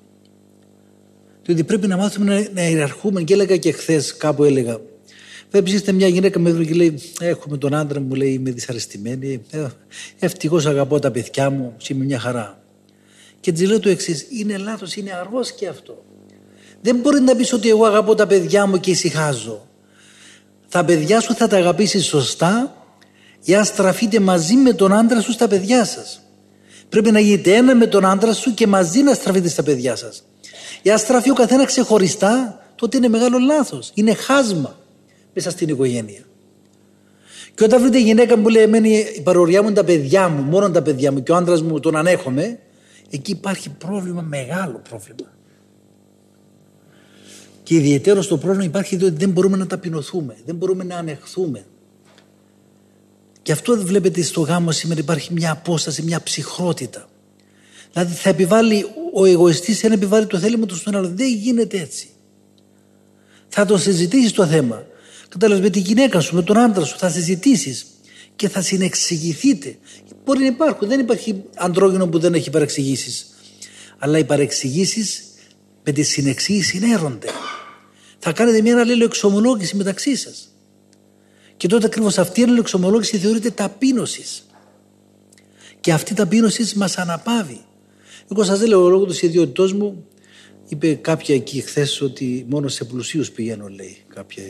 Διότι 1.45 1.65
πρέπει 1.65 1.87
να 1.87 1.97
μάθουμε 1.97 2.35
να, 2.35 2.49
να 2.55 2.69
ιεραρχούμε. 2.69 3.23
Και 3.23 3.33
έλεγα 3.33 3.57
και 3.57 3.73
χθες, 3.73 4.17
κάπου 4.17 4.45
έλεγα. 4.45 4.81
Βλέπει, 5.51 5.71
είστε 5.71 5.93
μια 5.93 6.07
γυναίκα 6.07 6.39
με 6.39 6.65
και 6.65 6.75
λέει: 6.75 6.99
Έχουμε 7.21 7.59
τον 7.59 7.75
άντρα 7.75 8.01
μου, 8.01 8.15
λέει: 8.15 8.33
Είμαι 8.33 8.51
δυσαρεστημένη. 8.51 9.43
Ε, 9.51 9.67
Ευτυχώς 10.19 10.67
αγαπώ 10.67 10.99
τα 10.99 11.11
παιδιά 11.11 11.51
μου, 11.51 11.77
είμαι 11.89 12.05
μια 12.05 12.19
χαρά. 12.19 12.63
Και 13.41 13.53
της 13.53 13.69
λέω 13.69 13.81
το 13.81 13.89
εξής: 13.89 14.27
Είναι 14.31 14.57
λάθος, 14.57 14.97
είναι 14.97 15.13
αργός 15.13 15.53
και 15.53 15.69
αυτό. 15.69 16.05
Δεν 16.81 16.97
μπορεί 16.97 17.21
να 17.21 17.37
πεις 17.37 17.53
ότι 17.53 17.69
εγώ 17.69 17.85
αγαπώ 17.85 18.15
τα 18.15 18.27
παιδιά 18.27 18.67
μου 18.67 18.81
και 18.81 18.91
ησυχάζω. 18.91 19.67
Τα 20.69 20.85
παιδιά 20.85 21.21
σου 21.21 21.35
θα 21.35 21.47
τα 21.47 21.57
αγαπήσεις 21.57 22.05
σωστά 22.05 22.77
εάν 23.47 23.65
στραφείτε 23.65 24.21
μαζί 24.21 24.55
με 24.55 24.73
τον 24.73 24.93
άντρα 24.93 25.21
σου 25.21 25.33
στα 25.33 25.49
παιδιά 25.49 25.85
σας. 25.85 26.22
Πρέπει 26.93 27.11
να 27.11 27.21
γίνετε 27.21 27.55
ένα 27.55 27.75
με 27.75 27.87
τον 27.87 28.05
άντρα 28.05 28.33
σου 28.33 28.55
και 28.55 28.67
μαζί 28.67 29.03
να 29.03 29.15
στραφείτε 29.15 29.49
στα 29.49 29.63
παιδιά 29.63 29.97
σας. 29.97 30.25
Εάν 30.83 30.99
στραφεί 30.99 31.31
ο 31.31 31.35
καθένας 31.35 31.67
ξεχωριστά, 31.67 32.61
τότε 32.75 32.97
είναι 32.97 33.09
μεγάλο 33.09 33.39
λάθος. 33.39 33.91
Είναι 33.95 34.15
χάσμα 34.15 34.79
μέσα 35.35 35.51
στην 35.51 35.69
οικογένεια. 35.69 36.21
Και 37.55 37.65
όταν 37.65 37.81
βρείτε 37.81 37.99
γυναίκα 37.99 38.39
που 38.39 38.49
λέει: 38.49 38.63
Εμένα 38.63 38.89
η 38.89 39.21
παροριά 39.23 39.63
μου 39.63 39.69
είναι 39.69 39.77
τα 39.77 39.85
παιδιά 39.85 40.29
μου, 40.29 40.43
μόνο 40.43 40.71
τα 40.71 40.83
παιδιά 40.83 41.13
μου 41.13 41.23
και 41.23 41.33
ο 41.33 41.37
άντρας 41.37 41.63
μου 41.63 41.81
τον 41.81 41.97
ανέχομαι, 41.97 42.59
εκεί 43.11 43.31
υπάρχει 43.31 43.71
πρόβλημα, 43.71 44.21
μεγάλο 44.21 44.83
πρόβλημα. 44.89 45.33
Και 47.63 47.75
ιδιαίτερο 47.75 48.25
το 48.27 48.39
πρόβλημα 48.39 48.65
υπάρχει 48.65 48.97
διότι 48.97 49.17
δεν 49.17 49.31
μπορούμε 49.31 49.57
να 49.57 49.67
ταπεινωθούμε, 49.67 50.37
δεν 50.47 50.55
μπορούμε 50.55 50.85
να 50.85 50.97
ανεχθούμε. 50.97 51.65
Γι' 53.43 53.53
αυτό 53.53 53.77
βλέπετε 53.77 54.23
στο 54.23 54.41
γάμο 54.41 54.71
σήμερα 54.71 55.01
υπάρχει 55.01 55.33
μια 55.33 55.51
απόσταση, 55.51 56.03
μια 56.03 56.23
ψυχρότητα. 56.23 57.09
Δηλαδή 57.93 58.15
θα 58.15 58.29
επιβάλλει 58.29 58.87
ο 59.13 59.25
εγωιστής 59.25 59.83
να 59.83 59.93
επιβάλλει 59.93 60.27
το 60.27 60.39
θέλημα 60.39 60.67
του 60.67 60.77
στον 60.77 60.97
άλλο. 60.97 61.09
Δεν 61.09 61.29
γίνεται 61.29 61.79
έτσι. 61.81 62.09
Θα 63.49 63.65
το 63.65 63.79
συζητήσεις 63.79 64.33
το 64.33 64.47
θέμα. 64.47 64.87
Κατάλαβες 65.29 65.63
με 65.63 65.71
τη 65.71 65.79
γυναίκα 65.79 66.21
σου, 66.21 66.35
με 66.35 66.43
τον 66.43 66.59
άντρα 66.59 66.85
σου, 66.85 66.99
θα 66.99 67.11
συζητήσεις 67.11 67.87
και 68.37 68.49
θα 68.49 68.63
συνεξηγηθείτε. 68.63 69.79
Μπορεί 70.25 70.41
να 70.41 70.47
υπάρχουν, 70.47 70.89
δεν 70.89 71.01
υπάρχει 71.01 71.43
αντρόγινο 71.57 72.09
που 72.09 72.19
δεν 72.19 72.35
έχει 72.35 72.51
παρεξηγήσεις. 72.51 73.27
Αλλά 73.99 74.19
οι 74.19 74.25
παρεξηγήσεις 74.25 75.23
με 75.85 75.93
τη 75.93 76.03
συνεξήγηση 76.03 76.81
έρονται. 76.93 77.27
Θα 78.19 78.33
κάνετε 78.33 78.61
μια 78.61 78.81
αλληλοεξομολόγηση 78.81 79.77
μεταξύ 79.77 80.17
σας. 80.17 80.49
Και 81.63 81.69
τότε 81.69 81.87
ακριβώς 81.87 82.19
αυτή 82.19 82.41
η 82.41 82.43
αλληλεξομολόγηση 82.43 83.19
θεωρείται 83.19 83.51
ταπείνωσης. 83.51 84.47
Και 85.81 85.93
αυτή 85.93 86.13
η 86.13 86.15
ταπείνωση 86.17 86.79
μας 86.79 86.99
αναπαύει. 86.99 87.61
Εγώ 88.33 88.45
σας 88.45 88.67
λέω 88.67 88.89
λόγω 88.89 89.07
της 89.07 89.23
ιδιότητός 89.23 89.73
μου, 89.73 90.07
Είπε 90.69 90.95
κάποια 90.95 91.35
εκεί 91.35 91.61
χθες 91.61 92.01
ότι 92.01 92.47
μόνο 92.49 92.69
σε 92.69 92.85
πλουσίους 92.85 93.31
πηγαίνω, 93.31 93.69
λέει. 93.69 93.97
Κάποια. 94.15 94.43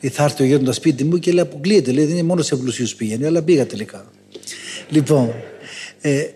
Θα 0.00 0.24
έρθει 0.24 0.42
ο 0.42 0.46
γέροντα 0.46 0.72
σπίτι 0.72 1.04
μου 1.04 1.18
και 1.18 1.32
λέει 1.32 1.42
αποκλείεται, 1.42 1.92
λέει 1.92 2.04
δεν 2.04 2.14
είναι 2.14 2.26
μόνο 2.26 2.42
σε 2.42 2.56
πλουσίους 2.56 2.94
πηγαίνει, 2.94 3.24
αλλά 3.24 3.42
πήγα 3.42 3.66
τελικά. 3.66 4.10
Λοιπόν, 4.88 5.32
ε, 6.00 6.28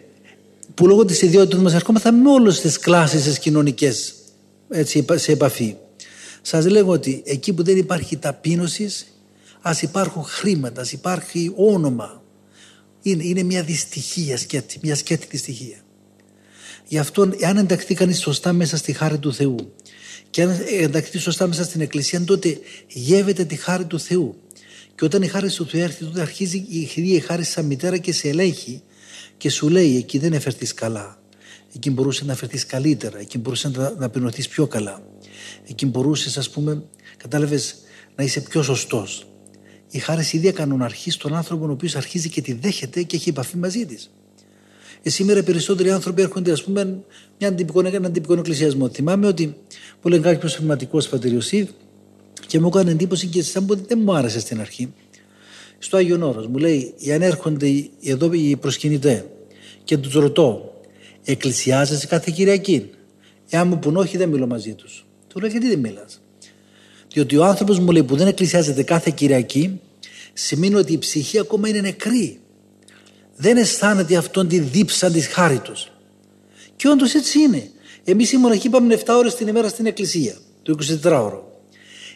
που 0.75 0.87
λόγω 0.87 1.05
της 1.05 1.23
ιδιότητας 1.23 1.61
μας 1.61 1.75
ερχόμαστε 1.75 2.11
με 2.11 2.31
όλες 2.31 2.61
τις 2.61 2.79
κλάσεις 2.79 3.23
τις 3.23 3.39
κοινωνικές 3.39 4.15
σε 5.15 5.33
επαφή. 5.33 5.77
Σας 6.43 6.67
λέγω 6.67 6.93
ότι 6.93 7.23
εκεί 7.27 7.53
που 7.53 7.63
δεν 7.63 7.77
υπάρχει 7.77 8.17
ταπείνωσης, 8.17 9.14
ας 9.67 9.83
υπάρχουν 9.83 10.23
χρήματα, 10.23 10.81
ας 10.81 10.93
υπάρχει 10.93 11.53
όνομα. 11.57 12.23
Είναι, 13.03 13.25
είναι 13.25 13.43
μια 13.43 13.63
δυστυχία 13.63 14.37
σκέτη, 14.37 14.79
μια 14.83 14.95
σκέτη 14.95 15.27
δυστυχία. 15.31 15.77
Γι' 16.89 16.99
αυτό, 16.99 17.31
αν 17.43 17.57
ενταχθεί 17.57 17.95
κανείς 17.95 18.21
σωστά 18.21 18.53
μέσα 18.53 18.77
στη 18.77 18.93
χάρη 18.93 19.19
του 19.19 19.35
Θεού 19.35 19.75
και 20.31 20.43
αν 20.43 20.57
ενταχθεί 20.81 21.19
σωστά 21.19 21.47
μέσα 21.47 21.65
στην 21.65 21.81
Εκκλησία, 21.81 22.25
τότε 22.25 22.59
γεύεται 22.89 23.45
τη 23.45 23.57
χάρη 23.57 23.85
του 23.85 24.01
Θεού. 24.01 24.37
Και 24.95 25.05
όταν 25.05 25.23
η 25.23 25.27
χάρη 25.27 25.51
του 25.51 25.67
Θεού 25.67 25.81
έρθει, 25.81 26.05
τότε 26.05 26.21
αρχίζει 26.21 26.57
η 26.57 26.91
ίδια 26.95 27.17
η 27.17 27.21
χάρη 27.21 27.45
σαν 27.45 27.65
μητέρα 27.65 27.97
και 27.99 28.13
σε 28.13 28.29
ελέγχει 28.29 28.83
και 29.37 29.51
σου 29.51 29.69
λέει: 29.69 29.97
Εκεί 29.97 30.19
δεν 30.19 30.33
εφερθείς 30.33 30.75
καλά. 30.75 31.19
Εκεί 31.75 31.91
μπορούσε 31.91 32.25
να 32.25 32.35
φερθείς 32.35 32.67
καλύτερα. 32.67 33.19
Εκεί 33.19 33.39
μπορούσε 33.39 33.69
να, 33.69 33.95
να 33.99 34.31
πιο 34.51 34.67
καλά. 34.67 35.03
Εκεί 35.69 35.87
μπορούσες, 35.87 36.37
ας 36.37 36.51
πούμε, 36.51 36.83
κατάλαβες 37.17 37.77
να 38.17 38.25
είσαι 38.25 38.41
πιο 38.41 38.63
σωστός. 38.63 39.27
Η 39.95 39.99
χάρης 39.99 40.33
ίδια 40.33 40.53
κανοναρχεί 40.53 41.11
στον 41.11 41.35
άνθρωπο 41.35 41.67
ο 41.67 41.71
οποίος 41.71 41.97
αρχίζει 41.97 42.29
και 42.29 42.41
τη 42.43 42.53
δέχεται 42.53 43.03
και 43.03 43.17
έχει 43.17 43.29
επαφή 43.29 43.57
μαζί 43.57 43.87
της. 43.87 44.11
Ε, 45.03 45.11
σήμερα 45.11 45.43
περισσότεροι 45.43 45.91
άνθρωποι 45.91 46.23
έρχονται, 46.23 46.53
ας 46.53 46.63
πούμε, 46.63 46.99
μια 47.39 47.55
τυπικό, 47.55 47.81
έναν 47.81 48.13
τυπικό 48.13 48.35
εκκλησιασμό. 48.35 48.89
Θυμάμαι 48.89 49.27
ότι 49.27 49.57
που 50.01 50.09
λέει 50.09 50.21
κάποιος 50.21 50.57
πνευματικός 50.57 51.09
πατηριοσύ 51.09 51.69
και 52.47 52.61
μου 52.61 52.67
έκανε 52.67 52.91
εντύπωση 52.91 53.27
και 53.27 53.43
σαν 53.43 53.67
που 53.67 53.77
δεν 53.77 53.99
μου 54.05 54.15
άρεσε 54.15 54.41
στην 54.41 54.61
αρχή. 54.61 54.93
Στο 55.79 55.97
Άγιο 55.97 56.29
Όρος 56.29 56.47
μου 56.47 56.59
λέει, 56.59 56.95
αν 57.13 57.23
έρχονται 57.23 57.67
εδώ 58.05 58.33
οι 58.33 58.57
προσκυνητέ 58.57 59.31
και 59.85 59.99
τους 59.99 60.13
ρωτώ, 60.13 60.73
εκκλησιάζεσαι 61.25 62.07
κάθε 62.07 62.33
Κυριακή; 62.35 62.91
Εάν 63.49 63.69
μου 63.69 63.79
πουν 63.79 63.97
όχι, 63.97 64.17
δεν 64.17 64.29
μιλώ 64.29 64.47
μαζί 64.47 64.75
τους. 64.75 65.07
Του 65.29 65.41
λέω, 65.41 65.51
γιατί 65.51 65.69
δεν 65.69 65.79
μιλάς; 65.79 66.21
Διότι 67.15 67.37
ο 67.37 67.45
άνθρωπος 67.45 67.79
μου 67.79 67.91
λέει 67.91 68.03
που 68.03 68.17
δεν 68.17 68.27
εκκλησιάζεται 68.27 68.83
κάθε 68.83 69.13
Κυριακή, 69.15 69.81
σημαίνει 70.33 70.75
ότι 70.75 70.93
η 70.93 70.99
ψυχή 70.99 71.39
ακόμα 71.39 71.69
είναι 71.69 71.81
νεκρή 71.81 72.41
δεν 73.37 73.57
αισθάνεται 73.57 74.17
αυτόν 74.17 74.49
τη 74.49 74.59
δίψα 74.59 75.11
της 75.11 75.27
χάρη 75.27 75.59
του. 75.59 75.73
Και 76.77 76.89
όντως 76.89 77.15
έτσι 77.15 77.39
είναι. 77.41 77.71
Εμείς 78.05 78.33
οι 78.33 78.37
μοναχοί 78.37 78.69
πάμε 78.69 78.99
7 79.05 79.15
ώρες 79.17 79.35
την 79.35 79.47
ημέρα 79.47 79.69
στην 79.69 79.87
εκκλησία, 79.87 80.35
το 80.63 80.77
24ωρο. 81.03 81.39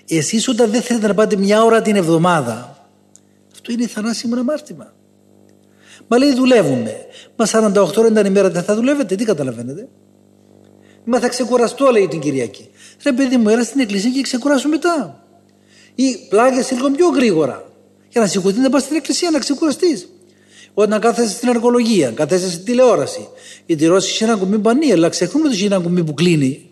Εσείς 0.09 0.49
όταν 0.49 0.71
δεν 0.71 0.83
θέλετε 0.83 1.07
να 1.07 1.15
πάτε 1.15 1.37
μια 1.37 1.63
ώρα 1.63 1.83
την 1.83 1.97
εβδομάδα, 1.97 2.87
αυτό 3.53 3.73
είναι 3.73 3.87
θανάσιμο 3.87 4.37
αμάρτημα. 4.37 4.95
Μα 6.09 6.19
λέει 6.19 6.35
δουλεύουμε. 6.35 6.97
Μα 7.37 7.47
48 7.47 7.97
ώρες 7.97 8.13
την 8.13 8.27
ημέρα 8.27 8.51
δεν 8.51 8.63
θα 8.63 8.75
δουλεύετε, 8.75 9.15
τι 9.15 9.25
καταλαβαίνετε. 9.25 9.89
Μα 11.11 11.19
θα 11.21 11.29
ξεκουραστώ, 11.29 11.91
λέει 11.91 12.09
την 12.09 12.21
Κυριακή. 12.21 12.69
Ρε 13.05 13.13
παιδί 13.13 13.37
μου, 13.37 13.49
έλα 13.49 13.65
στην 13.65 13.81
εκκλησία 13.81 14.11
και 14.11 14.21
ξεκουράσω 14.21 14.69
μετά. 14.69 15.25
Ή 15.95 16.17
πλάγια 16.29 16.65
λίγο 16.71 16.91
πιο 16.91 17.09
γρήγορα. 17.09 17.73
Για 18.09 18.21
να 18.21 18.27
σηκωθεί 18.27 18.59
να 18.59 18.71
πας 18.71 18.83
στην 18.83 18.97
εκκλησία 18.97 19.31
να 19.31 19.39
ξεκουραστείς. 19.39 20.09
Όταν 20.75 21.01
κάθεσαι 21.01 21.33
στην 21.33 21.49
εργολογία, 21.49 22.11
κάθεσαι 22.11 22.51
στην 22.51 22.65
τηλεόραση. 22.65 23.29
Η 23.67 23.77
τηλεόραση 23.77 24.11
έχει 24.11 24.25
ένα 24.25 24.37
κουμπί 24.37 24.59
πανί, 24.59 24.93
αλλά 24.93 25.09
ξεχνούμε 25.09 25.47
ότι 25.47 25.57
έχει 25.57 25.65
ένα 25.65 25.79
κουμπί 25.79 26.05
που 26.05 26.15
κλείνει. 26.15 26.71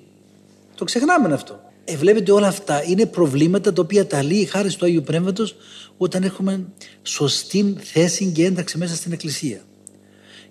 Το 0.74 0.84
ξεχνάμε 0.84 1.34
αυτό. 1.34 1.60
Ε, 1.84 1.96
βλέπετε 1.96 2.32
όλα 2.32 2.46
αυτά 2.46 2.82
είναι 2.86 3.06
προβλήματα 3.06 3.72
τα 3.72 3.82
οποία 3.82 4.06
τα 4.06 4.22
λύει 4.22 4.44
χάρη 4.44 4.72
του 4.72 4.84
Άγιου 4.84 5.02
Πνεύματος 5.02 5.56
όταν 5.96 6.22
έχουμε 6.22 6.64
σωστή 7.02 7.76
θέση 7.82 8.32
και 8.34 8.44
ένταξη 8.44 8.78
μέσα 8.78 8.94
στην 8.94 9.12
Εκκλησία. 9.12 9.60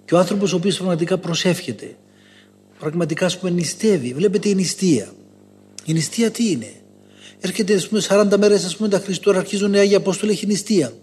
Και 0.06 0.16
ο 0.16 0.18
άνθρωπος 0.18 0.54
ο 0.54 0.56
οποίος 0.56 0.76
πραγματικά 0.78 1.18
προσεύχεται, 1.18 1.96
πραγματικά 2.86 3.30
σου 3.30 3.48
νηστεύει. 3.48 4.14
Βλέπετε 4.14 4.50
η 4.50 4.56
νηστεία. 4.56 5.14
Η 5.86 5.94
νηστεία 5.94 6.32
τι 6.32 6.52
είναι; 6.52 6.72
Έρχεται 7.40 7.74
ας 7.74 7.88
πούμε, 7.88 8.02
40 8.08 8.38
μέρες, 8.38 8.66
ας 8.66 8.76
πούμε, 8.76 8.90
τα 8.90 9.00
Χριστούγεννα 9.00 9.40
αρχίζουν 9.40 9.74
οι 9.74 9.78
Άγιοι 9.78 9.96
Απόστολοι, 9.96 10.32
έχει 10.32 10.46
νηστεία. 10.46 10.94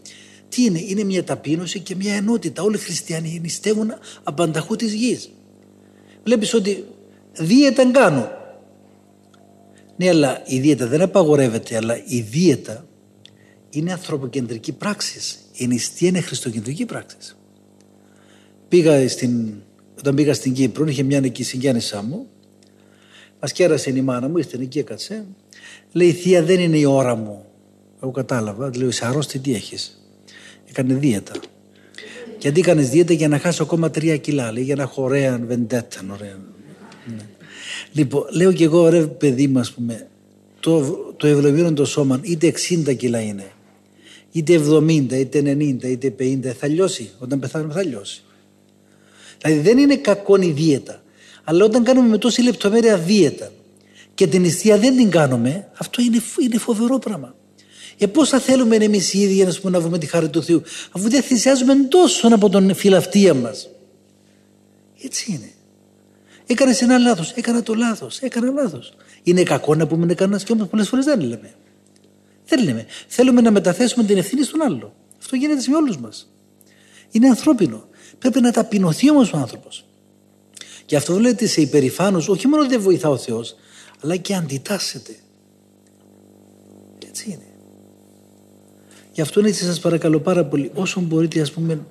Τι 0.49 0.65
είναι, 0.65 0.81
είναι 0.87 1.05
μια 1.05 1.25
ταπείνωση 1.25 1.81
και 1.81 1.95
μια 1.95 2.15
ενότητα. 2.15 2.63
Όλοι 2.63 2.77
οι 2.77 2.79
χριστιανοί 2.79 3.39
νηστεύουν 3.43 3.93
απανταχού 4.23 4.77
της 4.77 4.93
γης. 4.93 5.31
Βλέπεις 6.25 6.55
ότι 6.55 6.85
δίαιτα 7.33 7.91
κάνω. 7.91 8.31
Ναι, 9.97 10.09
αλλά 10.09 10.43
η 10.47 10.59
δίαιτα 10.59 10.87
δεν 10.87 11.03
απαγορεύεται, 11.03 11.77
αλλά 11.77 12.03
η 12.07 12.21
δίαιτα 12.21 12.87
είναι 13.71 13.93
ανθρωποκεντρική 13.93 14.73
πράξη. 14.73 15.21
Η 15.53 15.67
νηστεία 15.67 16.09
είναι 16.09 16.21
χριστοκεντρική 16.21 16.85
πράξη. 16.85 17.17
Πήγα 18.69 19.09
στην, 19.09 19.55
όταν 19.99 20.15
πήγα 20.15 20.35
στην 20.35 20.53
Κύπρο, 20.53 20.87
είχε 20.87 21.03
μια 21.03 21.21
εκεί 21.25 21.43
συγγέννησά 21.43 22.03
μου, 22.03 22.27
μας 23.41 23.53
κέρασε 23.53 23.91
η 23.91 24.01
μάνα 24.01 24.29
μου, 24.29 24.39
ήρθε 24.39 24.59
εκεί, 24.61 24.79
έκατσε. 24.79 25.25
Λέει, 25.93 26.13
Θεία, 26.13 26.43
δεν 26.43 26.61
είναι 26.61 26.79
η 26.79 26.85
ώρα 26.85 27.15
μου. 27.15 27.45
Εγώ 28.03 28.11
κατάλαβα, 28.11 28.71
λέω, 28.77 28.89
Είσαι 28.89 29.07
αρρώστη, 29.07 29.39
τι 29.39 29.55
έχεις. 29.55 30.03
Έκανε 30.69 30.95
δίαιτα. 30.95 31.33
Και 32.39 32.49
αντί 32.49 32.61
έκανες 32.61 32.89
δίαιτα 32.89 33.13
για 33.13 33.29
να 33.29 33.39
χάσω 33.39 33.63
ακόμα 33.63 33.91
τρία 33.91 34.17
κιλά. 34.17 34.53
Λέει 34.53 34.63
για 34.63 34.75
να 34.75 34.83
έχω 34.83 35.03
ωραία 35.03 35.39
βεντέτα. 35.47 36.01
Ωραία. 36.13 36.39
Ναι. 37.07 37.27
Λοιπόν, 37.93 38.25
λέω 38.31 38.53
και 38.53 38.65
εγώ, 38.65 38.89
ρε 38.89 39.03
παιδί 39.07 39.47
μου, 39.47 39.63
πούμε, 39.75 40.07
το, 40.61 40.97
το 41.17 41.73
το 41.73 41.85
σώμα, 41.85 42.21
είτε 42.23 42.55
60 42.87 42.97
κιλά 42.97 43.21
είναι, 43.21 43.51
είτε 44.33 44.61
70, 44.69 45.13
είτε 45.13 45.41
90, 45.41 45.83
είτε 45.83 46.15
50, 46.19 46.47
θα 46.59 46.67
λιώσει. 46.67 47.11
Όταν 47.19 47.39
πεθάνουμε 47.39 47.73
θα 47.73 47.83
λιώσει. 47.83 48.23
Δηλαδή 49.43 49.61
δεν 49.61 49.79
είναι 49.79 49.97
κακό 49.97 50.37
η 50.37 50.51
δίαιτα. 50.51 51.03
Αλλά 51.45 51.65
όταν 51.65 51.85
κάνουμε 51.85 52.09
με 52.09 52.19
τόση 52.19 52.43
λεπτομέρεια 52.43 52.97
δίαιτα 52.97 53.53
και 54.15 54.27
την 54.27 54.41
νηστεία 54.41 54.79
δεν 54.79 54.97
την 54.97 55.11
κάνουμε, 55.11 55.69
αυτό 55.77 56.03
είναι, 56.03 56.23
είναι 56.43 56.59
φοβερό 56.59 56.99
πράγμα. 56.99 57.35
Ε, 57.99 58.07
πώ 58.07 58.25
θα 58.25 58.39
θέλουμε 58.39 58.77
εμείς 58.77 59.15
οι 59.15 59.19
ίδιοι 59.19 59.45
να, 59.45 59.71
να 59.71 59.81
βρούμε 59.81 59.99
τη 59.99 60.07
χάρη 60.07 60.29
του 60.29 60.43
Θεού, 60.43 60.63
αφού 60.91 61.09
δεν 61.09 61.23
θυσιάζουμε 61.23 61.75
τόσο 61.75 62.29
από 62.29 62.49
τον 62.49 62.75
φιλαυτία 62.75 63.35
μας. 63.35 63.69
Έτσι 65.03 65.33
είναι. 65.33 65.51
Έκανες 66.47 66.83
ένα 66.83 66.99
λάθος. 66.99 67.31
Έκανα 67.33 67.63
το 67.63 67.75
λάθος. 67.75 68.19
Έκανα 68.19 68.51
λάθος. 68.51 68.93
Είναι 69.23 69.43
κακό 69.43 69.75
να 69.75 69.87
πούμε 69.87 70.15
κανένας 70.15 70.45
και 70.45 70.53
όμω 70.53 70.65
πολλές 70.65 70.89
φορές 70.89 71.05
δεν 71.05 71.21
λέμε. 71.21 71.55
Δεν 72.47 72.65
λέμε. 72.65 72.87
Θέλουμε 73.07 73.41
να 73.41 73.51
μεταθέσουμε 73.51 74.05
την 74.05 74.17
ευθύνη 74.17 74.43
στον 74.43 74.63
άλλο. 74.63 74.95
Αυτό 75.19 75.37
γίνεται 75.37 75.61
σε 75.61 75.75
όλους 75.75 75.97
μας. 75.97 76.33
Είναι 77.11 77.29
ανθρώπινο. 77.29 77.89
Πρέπει 78.23 78.41
να 78.41 78.51
ταπεινωθεί 78.51 79.11
όμως 79.11 79.33
ο 79.33 79.37
άνθρωπος. 79.37 79.85
Και 80.87 80.97
αυτό 80.97 81.15
βλέπετε 81.15 81.47
σε 81.47 81.61
υπερηφάνους, 81.61 82.29
όχι 82.29 82.47
μόνο 82.47 82.69
δεν 82.69 82.81
βοηθά 82.81 83.09
ο 83.09 83.17
Θεός, 83.17 83.55
αλλά 84.01 84.17
και 84.17 84.35
αντιτάσσεται. 84.35 85.17
Έτσι 87.09 87.25
είναι. 87.27 87.47
Γι' 89.13 89.21
αυτό 89.21 89.41
έτσι 89.41 89.65
σας 89.65 89.81
παρακαλώ 89.81 90.21
πάρα 90.21 90.45
πολύ, 90.45 90.71
όσο 90.75 91.01
μπορείτε 91.01 91.41
ας 91.41 91.53
πούμε, 91.53 91.87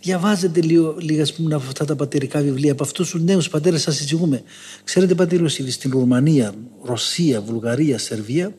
διαβάζετε 0.00 0.60
λίγο, 0.60 0.96
λίγα 0.98 1.22
ας 1.22 1.32
πούμε, 1.32 1.54
από 1.54 1.64
αυτά 1.66 1.84
τα 1.84 1.96
πατερικά 1.96 2.40
βιβλία, 2.40 2.72
από 2.72 2.82
αυτούς 2.82 3.10
τους 3.10 3.22
νέους 3.22 3.48
πατέρες 3.48 3.82
σας 3.82 4.00
εισηγούμε. 4.00 4.42
Ξέρετε 4.84 5.14
πατήρ 5.14 5.48
στην 5.48 5.90
Ρουμανία, 5.90 6.54
Ρωσία, 6.82 7.40
Βουλγαρία, 7.40 7.98
Σερβία, 7.98 8.54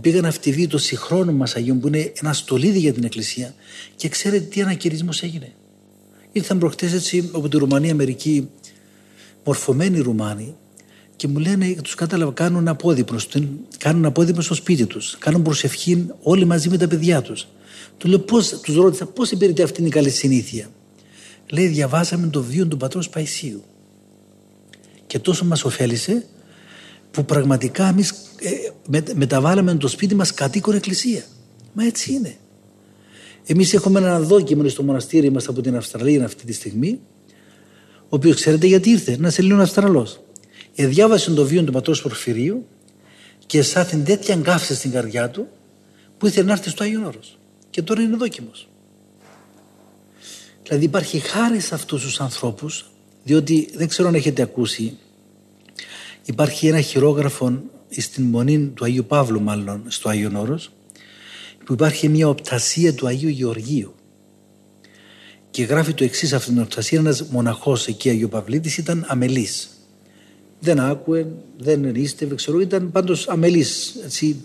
πήγαν 0.00 0.24
αυτοί 0.24 0.66
το 0.66 0.78
συγχρόνου 0.78 1.32
μας 1.32 1.56
Αγίων 1.56 1.80
που 1.80 1.86
είναι 1.86 2.12
ένα 2.22 2.32
στολίδι 2.32 2.78
για 2.78 2.92
την 2.92 3.04
Εκκλησία 3.04 3.54
και 3.96 4.08
ξέρετε 4.08 4.44
τι 4.44 4.62
ανακηρισμός 4.62 5.22
έγινε. 5.22 5.52
Ήρθαν 6.36 6.58
προχτές 6.58 6.92
έτσι 6.92 7.30
από 7.32 7.48
τη 7.48 7.56
Ρουμανία 7.56 7.94
μερικοί 7.94 8.48
μορφωμένοι 9.44 9.98
Ρουμάνοι 10.00 10.54
και 11.16 11.28
μου 11.28 11.38
λένε, 11.38 11.74
τους 11.82 11.94
κατάλαβα, 11.94 12.32
κάνουν 12.32 12.68
απόδειπνο, 12.68 13.18
κάνουν 13.78 14.04
απόδειπνο 14.04 14.42
στο 14.42 14.54
σπίτι 14.54 14.86
τους. 14.86 15.16
Κάνουν 15.18 15.42
προσευχή 15.42 16.06
όλοι 16.22 16.44
μαζί 16.44 16.68
με 16.68 16.76
τα 16.76 16.88
παιδιά 16.88 17.22
τους. 17.22 17.46
Του 17.98 18.08
λέω, 18.08 18.18
πώς, 18.18 18.60
τους 18.60 18.74
ρώτησα, 18.74 19.06
πώς 19.06 19.30
υπηρετεί 19.30 19.62
αυτή 19.62 19.82
η 19.84 19.88
καλή 19.88 20.10
συνήθεια. 20.10 20.70
Λέει, 21.50 21.66
διαβάσαμε 21.66 22.26
το 22.26 22.42
βίο 22.42 22.66
του 22.66 22.76
πατρός 22.76 23.08
Παϊσίου. 23.08 23.62
Και 25.06 25.18
τόσο 25.18 25.44
μας 25.44 25.64
ωφέλησε 25.64 26.26
που 27.10 27.24
πραγματικά 27.24 27.88
εμείς 27.88 28.10
ε, 28.38 28.50
με, 28.88 29.04
μεταβάλαμε 29.14 29.74
το 29.74 29.88
σπίτι 29.88 30.14
μας 30.14 30.34
κατοίκον 30.34 30.74
εκκλησία. 30.74 31.24
Μα 31.72 31.84
έτσι 31.84 32.12
είναι. 32.12 32.36
Εμείς 33.46 33.74
έχουμε 33.74 33.98
ένα 33.98 34.20
δόκιμο 34.20 34.68
στο 34.68 34.82
μοναστήρι 34.82 35.30
μας 35.30 35.48
από 35.48 35.60
την 35.60 35.76
Αυστραλία 35.76 36.24
αυτή 36.24 36.44
τη 36.44 36.52
στιγμή, 36.52 37.00
ο 38.02 38.16
οποίος 38.16 38.34
ξέρετε 38.34 38.66
γιατί 38.66 38.90
ήρθε, 38.90 39.12
ένα 39.12 39.32
Ελλήνων 39.36 39.60
Αυστραλός 39.60 40.20
διάβασε 40.74 41.30
το 41.30 41.44
βίο 41.44 41.64
του 41.64 41.72
πατρός 41.72 42.02
Πορφυρίου 42.02 42.66
και 43.46 43.58
αισθάνθη 43.58 43.96
τέτοια 43.96 44.34
αγκάφηση 44.34 44.74
στην 44.74 44.90
καρδιά 44.90 45.30
του 45.30 45.46
που 46.18 46.26
ήθελε 46.26 46.46
να 46.46 46.52
έρθει 46.52 46.68
στο 46.70 46.84
Άγιο 46.84 47.06
Όρος. 47.06 47.38
Και 47.70 47.82
τώρα 47.82 48.02
είναι 48.02 48.16
δόκιμος. 48.16 48.68
Δηλαδή 50.62 50.84
υπάρχει 50.84 51.18
χάρη 51.18 51.60
σε 51.60 51.74
αυτούς 51.74 52.02
τους 52.02 52.20
ανθρώπους 52.20 52.90
διότι 53.24 53.70
δεν 53.74 53.88
ξέρω 53.88 54.08
αν 54.08 54.14
έχετε 54.14 54.42
ακούσει 54.42 54.98
Υπάρχει 56.24 56.66
ένα 56.66 56.80
χειρόγραφο 56.80 57.62
στην 57.90 58.24
μονή 58.24 58.58
του 58.58 58.84
Αγίου 58.84 59.04
Παύλου 59.04 59.40
μάλλον 59.40 59.82
στο 59.88 60.08
Άγιο 60.08 60.32
Όρος 60.36 60.70
που 61.64 61.72
υπάρχει 61.72 62.08
μια 62.08 62.28
οπτασία 62.28 62.94
του 62.94 63.06
Αγίου 63.06 63.28
Γεωργίου 63.28 63.94
και 65.50 65.64
γράφει 65.64 65.92
το 65.92 66.04
εξής 66.04 66.32
αυτήν 66.32 66.52
την 66.52 66.62
οπτασία 66.62 66.98
ένας 66.98 67.22
μοναχός 67.22 67.86
εκεί 67.86 68.08
Αγίου 68.08 68.28
Παυλίτης 68.28 68.76
ήταν 68.76 69.04
αμελής 69.08 69.74
δεν 70.64 70.80
άκουε, 70.80 71.26
δεν 71.58 71.84
ενίστευε, 71.84 72.34
ξέρω, 72.34 72.60
ήταν 72.60 72.90
πάντως 72.90 73.28
αμελής, 73.28 73.94
έτσι, 74.04 74.36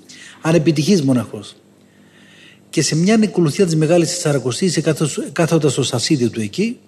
ανεπιτυχής 0.41 1.01
μοναχός. 1.01 1.55
Και 2.69 2.81
σε 2.81 2.95
μια 2.95 3.17
νοικολουθία 3.17 3.65
της 3.65 3.75
Μεγάλης 3.75 4.09
Τεσσαρακοστής 4.09 4.79
κάθοντας 5.31 5.71
στο 5.71 5.83
σασίδι 5.83 6.29
του 6.29 6.41
εκεί 6.41 6.79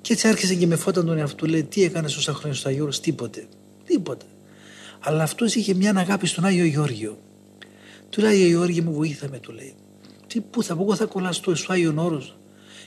και 0.00 0.12
έτσι 0.12 0.28
άρχισε 0.28 0.54
και 0.54 0.66
με 0.66 0.76
φώτα 0.76 1.04
τον 1.04 1.18
εαυτού 1.18 1.46
λέει 1.46 1.62
τι 1.62 1.82
έκανε 1.84 2.06
όσα 2.06 2.32
χρόνια 2.32 2.58
στο 2.58 2.68
Αγίο 2.68 2.88
τίποτε, 3.02 3.46
τίποτε. 3.86 4.24
Αλλά 5.00 5.22
αυτός 5.22 5.54
είχε 5.54 5.74
μια 5.74 5.94
αγάπη 5.96 6.26
στον 6.26 6.44
Άγιο 6.44 6.64
Γεώργιο. 6.64 7.18
Του 8.10 8.20
λέει 8.20 8.30
Άγιο 8.30 8.48
Γεώργιο 8.48 8.82
μου 8.82 8.92
βοήθαμε 8.92 9.38
του 9.38 9.52
λέει. 9.52 9.74
Τι, 10.26 10.40
πού 10.40 10.62
θα 10.62 10.76
πω, 10.76 10.82
εγώ 10.82 10.94
θα 10.94 11.04
κολλαστώ 11.04 11.54
στο 11.54 11.72
Άγιο 11.72 11.94
Όρος 11.96 12.36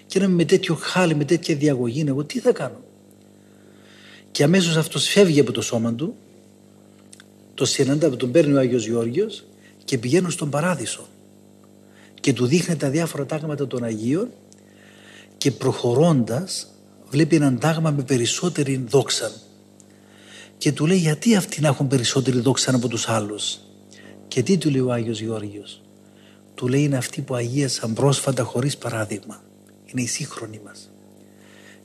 και 0.07 0.19
να 0.19 0.27
με 0.27 0.45
τέτοιο 0.45 0.75
χάλι, 0.75 1.15
με 1.15 1.25
τέτοια 1.25 1.55
διαγωγή, 1.55 2.03
εγώ 2.07 2.23
τι 2.23 2.39
θα 2.39 2.51
κάνω. 2.51 2.79
Και 4.31 4.43
αμέσως 4.43 4.75
αυτός 4.75 5.07
φεύγει 5.07 5.39
από 5.39 5.51
το 5.51 5.61
σώμα 5.61 5.93
του, 5.93 6.15
το 7.53 7.65
συναντά, 7.65 8.09
τον 8.09 8.31
παίρνει 8.31 8.53
ο 8.53 8.59
Άγιος 8.59 8.87
Γεώργιος 8.87 9.43
και 9.85 9.97
πηγαίνουν 9.97 10.31
στον 10.31 10.49
παράδεισο 10.49 11.07
και 12.19 12.33
του 12.33 12.45
δείχνει 12.45 12.75
τα 12.75 12.89
διάφορα 12.89 13.25
τάγματα 13.25 13.67
των 13.67 13.83
Αγίων 13.83 14.29
και 15.37 15.51
προχωρώντας 15.51 16.67
βλέπει 17.09 17.35
έναν 17.35 17.59
τάγμα 17.59 17.91
με 17.91 18.03
περισσότερη 18.03 18.85
δόξα 18.87 19.31
και 20.57 20.71
του 20.71 20.85
λέει 20.85 20.97
γιατί 20.97 21.35
αυτοί 21.35 21.61
να 21.61 21.67
έχουν 21.67 21.87
περισσότερη 21.87 22.39
δόξα 22.39 22.75
από 22.75 22.87
τους 22.87 23.09
άλλους; 23.09 23.59
Και 24.33 24.43
τι 24.43 24.57
του 24.57 24.69
λέει 24.69 24.81
ο 24.81 24.91
Άγιος 24.91 25.21
Γεώργιος; 25.21 25.81
Του 26.55 26.67
λέει 26.67 26.83
είναι 26.83 26.97
αυτοί 26.97 27.21
που 27.21 27.35
αγίασαν 27.35 27.93
πρόσφατα 27.93 28.43
χωρίς 28.43 28.77
παράδειγμα 28.77 29.43
είναι 29.85 30.01
οι 30.01 30.05
σύγχρονοι 30.05 30.61
μας 30.65 30.91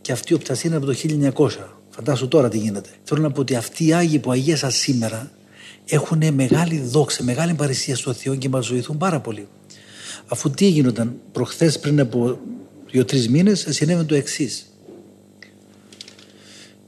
και 0.00 0.12
αυτή 0.12 0.32
η 0.32 0.34
οπτασία 0.34 0.70
είναι 0.70 0.76
από 0.76 0.86
το 0.86 0.94
1900 1.34 1.48
Φαντάσου 1.90 2.28
τώρα 2.28 2.48
τι 2.48 2.58
γίνεται. 2.58 2.88
Θέλω 3.02 3.22
να 3.22 3.30
πω 3.30 3.40
ότι 3.40 3.54
αυτοί 3.54 3.86
οι 3.86 3.92
Άγιοι 3.92 4.18
που 4.18 4.30
αγίασαν 4.30 4.70
σήμερα 4.70 5.30
έχουν 5.84 6.34
μεγάλη 6.34 6.80
δόξα, 6.80 7.22
μεγάλη 7.22 7.54
παρησία 7.54 7.96
στο 7.96 8.12
Θεό 8.12 8.34
και 8.34 8.48
μας 8.48 8.68
βοηθούν 8.68 8.98
πάρα 8.98 9.20
πολύ. 9.20 9.48
Αφού 10.28 10.50
τι 10.50 10.68
γίνονταν 10.68 11.20
προχθές 11.32 11.78
πριν 11.78 12.00
από 12.00 12.38
δύο-τρεις 12.90 13.28
μήνες, 13.28 13.66
συνέβη 13.68 14.04
το 14.04 14.14
εξής. 14.14 14.72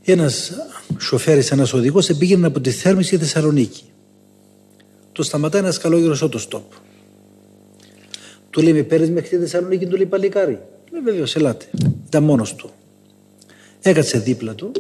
Ένας 0.04 0.52
σοφέρι, 0.98 1.46
ένας 1.50 1.72
οδηγός, 1.72 2.16
πήγαινε 2.18 2.46
από 2.46 2.60
τη 2.60 2.70
Θέρμη 2.70 3.02
στη 3.02 3.18
Θεσσαλονίκη. 3.18 3.89
Το 5.12 5.22
σταματάει 5.22 5.60
ένας 5.60 5.78
καλόγερος 5.78 6.24
στοπ. 6.36 6.72
Του 8.50 8.62
λέει: 8.62 8.72
Με 8.72 8.82
παίρνεις 8.82 9.10
μέχρι 9.10 9.28
τη 9.28 9.36
Θεσσαλονίκη, 9.36 9.86
του 9.86 9.96
λέει 9.96 10.06
παλικάρι. 10.06 10.60
Λέει: 10.90 11.02
Βεβαίω, 11.02 11.24
ελάτε. 11.34 11.66
Ήταν 12.06 12.22
μόνος 12.22 12.54
του. 12.54 12.70
Έκατσε 13.82 14.18
δίπλα 14.18 14.54
του 14.54 14.72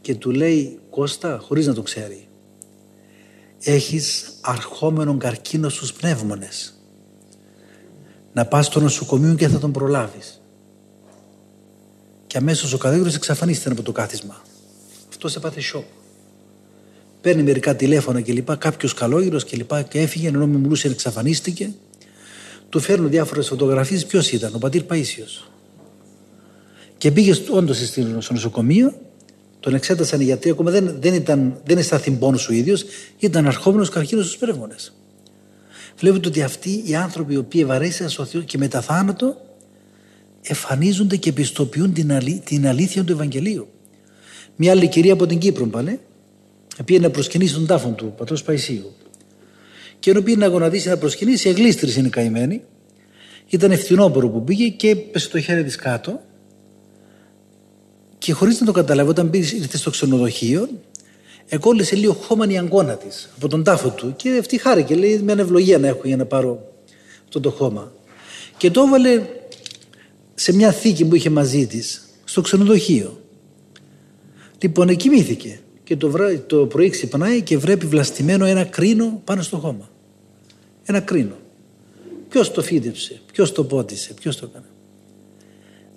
και 0.00 0.14
του 0.14 0.30
λέει 0.30 0.78
Κώστα 0.90 1.38
χωρίς 1.42 1.66
να 1.66 1.74
το 1.74 1.82
ξέρει 1.82 2.26
έχεις 3.62 4.32
αρχόμενον 4.40 5.18
καρκίνο 5.18 5.68
στους 5.68 5.92
πνεύμονες 5.92 6.74
να 8.32 8.46
πας 8.46 8.66
στο 8.66 8.80
νοσοκομείο 8.80 9.34
και 9.34 9.48
θα 9.48 9.58
τον 9.58 9.72
προλάβεις 9.72 10.42
και 12.26 12.38
αμέσως 12.38 12.72
ο 12.72 12.78
κατέγρος 12.78 13.14
εξαφανίστηκε 13.14 13.70
από 13.70 13.82
το 13.82 13.92
κάθισμα 13.92 14.42
αυτός 15.08 15.32
σε 15.32 15.40
πάθε 15.40 15.60
σοκ 15.60 15.84
παίρνει 17.22 17.42
μερικά 17.42 17.76
τηλέφωνα 17.76 18.20
και 18.20 18.32
λοιπά 18.32 18.56
κάποιος 18.56 18.94
καλόγυρος 18.94 19.44
και 19.44 19.56
λοιπά 19.56 19.82
και 19.82 20.00
έφυγε 20.00 20.28
ενώ 20.28 20.46
με 20.46 20.58
μιλούσε 20.58 20.88
εξαφανίστηκε 20.88 21.70
του 22.68 22.80
φέρνουν 22.80 23.10
διάφορες 23.10 23.48
φωτογραφίες 23.48 24.06
ποιος 24.06 24.32
ήταν 24.32 24.54
ο 24.54 24.58
πατήρ 24.58 24.82
Παΐσιος 24.88 25.48
και 26.98 27.10
πήγε 27.10 27.34
όντως 27.50 27.78
στο 28.18 28.32
νοσοκομείο 28.32 28.94
τον 29.62 29.74
εξέτασαν 29.74 30.20
οι 30.20 30.24
γιατροί, 30.24 30.50
ακόμα 30.50 30.70
δεν, 30.70 30.96
δεν, 31.00 31.14
ήταν, 31.14 31.60
δεν 31.64 31.78
αισθάνθη 31.78 32.10
πόνος 32.10 32.48
ο 32.48 32.52
ίδιος, 32.52 32.84
ήταν 33.18 33.46
αρχόμενος 33.46 33.88
καρκίνος 33.88 34.24
στους 34.24 34.36
πνεύμονες. 34.36 34.94
Βλέπετε 35.98 36.28
ότι 36.28 36.42
αυτοί 36.42 36.82
οι 36.86 36.94
άνθρωποι 36.94 37.32
οι 37.32 37.36
οποίοι 37.36 37.64
βαρέσαν 37.64 38.08
στο 38.08 38.24
Θεό 38.24 38.40
και 38.40 38.58
μετά 38.58 38.80
θάνατο 38.80 39.36
εμφανίζονται 40.42 41.16
και 41.16 41.28
επιστοποιούν 41.28 41.92
την, 41.92 42.12
την 42.44 42.66
αλήθεια 42.66 43.04
του 43.04 43.12
Ευαγγελίου. 43.12 43.68
Μια 44.56 44.70
άλλη 44.70 44.88
κυρία 44.88 45.12
από 45.12 45.26
την 45.26 45.38
Κύπρο 45.38 45.66
πάλι, 45.66 46.00
πήγε 46.84 46.98
να 46.98 47.10
προσκυνήσει 47.10 47.54
τον 47.54 47.66
τάφο 47.66 47.88
του 47.88 48.14
πατρός 48.16 48.42
Παϊσίου. 48.42 48.92
Και 49.98 50.10
ενώ 50.10 50.20
πήγε 50.20 50.36
να 50.36 50.46
γονατίσει 50.46 50.88
να 50.88 50.96
προσκυνήσει, 50.96 51.48
εγλίστρησε 51.48 52.00
είναι 52.00 52.08
καημένη. 52.08 52.62
Ήταν 53.48 53.70
ευθυνόπορο 53.70 54.28
που 54.28 54.44
πήγε 54.44 54.68
και 54.68 54.96
πέσε 54.96 55.28
το 55.28 55.40
χέρι 55.40 55.64
της 55.64 55.76
κάτω 55.76 56.20
και 58.18 58.32
χωρίς 58.32 58.60
να 58.60 58.66
το 58.66 58.72
καταλάβει, 58.72 59.10
όταν 59.10 59.30
πήγε, 59.30 59.56
ήρθε 59.56 59.76
στο 59.76 59.90
ξενοδοχείο, 59.90 60.68
εκόλλησε 61.48 61.96
λίγο 61.96 62.12
χώμα 62.12 62.46
η 62.48 62.58
αγκώνα 62.58 62.96
της 62.96 63.30
από 63.36 63.48
τον 63.48 63.62
τάφο 63.62 63.90
του 63.90 64.14
και 64.16 64.36
αυτή 64.40 64.58
χάρηκε. 64.58 64.94
Λέει: 64.94 65.18
Με 65.18 65.32
ανευλογία 65.32 65.78
να 65.78 65.86
έχω 65.86 66.00
για 66.04 66.16
να 66.16 66.24
πάρω 66.24 66.72
αυτό 67.24 67.40
το 67.40 67.50
χώμα. 67.50 67.92
Και 68.56 68.70
το 68.70 68.82
έβαλε 68.82 69.22
σε 70.34 70.54
μια 70.54 70.72
θήκη 70.72 71.04
που 71.04 71.14
είχε 71.14 71.30
μαζί 71.30 71.66
της 71.66 72.02
στο 72.24 72.40
ξενοδοχείο. 72.40 73.20
Λοιπόν, 74.58 74.96
κοιμήθηκε. 74.96 75.61
Και 75.92 75.98
το, 75.98 76.10
βρά, 76.10 76.40
το 76.46 76.66
πρωί 76.66 76.88
ξυπνάει 76.88 77.42
και 77.42 77.58
βρέπει 77.58 77.86
βλαστημένο 77.86 78.44
ένα 78.44 78.64
κρίνο 78.64 79.20
πάνω 79.24 79.42
στο 79.42 79.56
χώμα. 79.56 79.90
Ένα 80.84 81.00
κρίνο. 81.00 81.36
Ποιος 82.28 82.50
το 82.50 82.62
φύτεψε, 82.62 83.20
ποιος 83.32 83.52
το 83.52 83.64
πότισε, 83.64 84.14
ποιος 84.14 84.36
το 84.36 84.48
έκανε. 84.50 84.66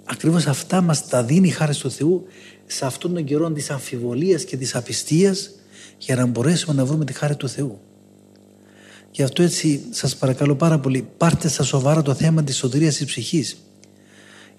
Ακριβώς 0.04 0.46
αυτά 0.46 0.82
μας 0.82 1.08
τα 1.08 1.24
δίνει 1.24 1.48
η 1.48 1.52
χάρη 1.52 1.76
του 1.76 1.92
Θεού 1.92 2.26
σε 2.66 2.86
αυτόν 2.86 3.14
τον 3.14 3.24
καιρό 3.24 3.52
της 3.52 3.70
αμφιβολίας 3.70 4.44
και 4.44 4.58
της 4.58 4.76
απιστίας 4.76 5.52
για 5.98 6.16
να 6.16 6.26
μπορέσουμε 6.26 6.76
να 6.76 6.86
βρούμε 6.86 7.06
τη 7.06 7.14
χάρη 7.14 7.36
του 7.36 7.50
Θεού. 7.50 7.80
Γι' 9.12 9.24
αυτό 9.24 9.44
έτσι 9.44 9.82
σας 9.90 10.16
παρακαλώ 10.16 10.56
πάρα 10.56 10.80
πολύ 10.80 11.08
πάρτε 11.18 11.48
στα 11.48 11.64
σοβαρά 11.64 12.02
το 12.02 12.14
θέμα 12.14 12.44
της 12.44 12.58
σωτηρίας 12.58 12.96
της 12.96 13.06
ψυχής. 13.06 13.58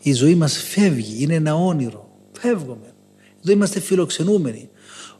Η 0.03 0.12
ζωή 0.12 0.35
μας 0.35 0.59
φεύγει, 0.59 1.22
είναι 1.22 1.35
ένα 1.35 1.55
όνειρο. 1.55 2.11
Φεύγουμε. 2.33 2.94
Εδώ 3.42 3.53
είμαστε 3.53 3.81
φιλοξενούμενοι. 3.81 4.68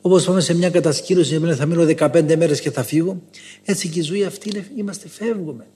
Όπως 0.01 0.25
πάμε 0.25 0.41
σε 0.41 0.55
μια 0.55 0.71
κατασκήνωση 0.71 1.39
και 1.39 1.55
θα 1.55 1.67
μείνω 1.67 1.85
15 1.99 2.37
μέρες 2.37 2.61
και 2.61 2.71
θα 2.71 2.83
φύγω, 2.83 3.23
έτσι 3.65 3.89
και 3.89 3.99
η 3.99 4.03
ζωή 4.03 4.25
αυτή 4.25 4.49
είναι, 4.49 4.67
είμαστε 4.77 5.09
φεύγουμε. 5.09 5.67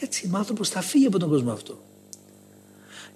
Έτσι 0.00 0.30
ο 0.34 0.36
άνθρωπος 0.36 0.68
θα 0.68 0.80
φύγει 0.80 1.06
από 1.06 1.18
τον 1.18 1.28
κόσμο 1.28 1.52
αυτό. 1.52 1.78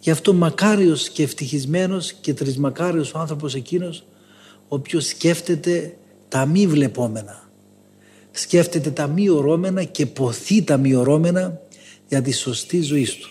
Γι' 0.00 0.10
αυτό 0.10 0.32
μακάριος 0.32 1.08
και 1.08 1.22
ευτυχισμένος 1.22 2.12
και 2.12 2.34
τρισμακάριος 2.34 3.14
ο 3.14 3.18
άνθρωπος 3.18 3.54
εκείνος 3.54 4.04
ο 4.68 4.74
οποίος 4.74 5.06
σκέφτεται 5.06 5.96
τα 6.28 6.46
μη 6.46 6.66
βλεπόμενα. 6.66 7.50
Σκέφτεται 8.30 8.90
τα 8.90 9.06
μη 9.06 9.28
ορώμενα 9.28 9.84
και 9.84 10.06
ποθεί 10.06 10.62
τα 10.62 10.76
μη 10.76 10.94
ορώμενα 10.94 11.60
για 12.08 12.22
τη 12.22 12.32
σωστή 12.32 12.82
ζωή 12.82 13.04
του. 13.04 13.28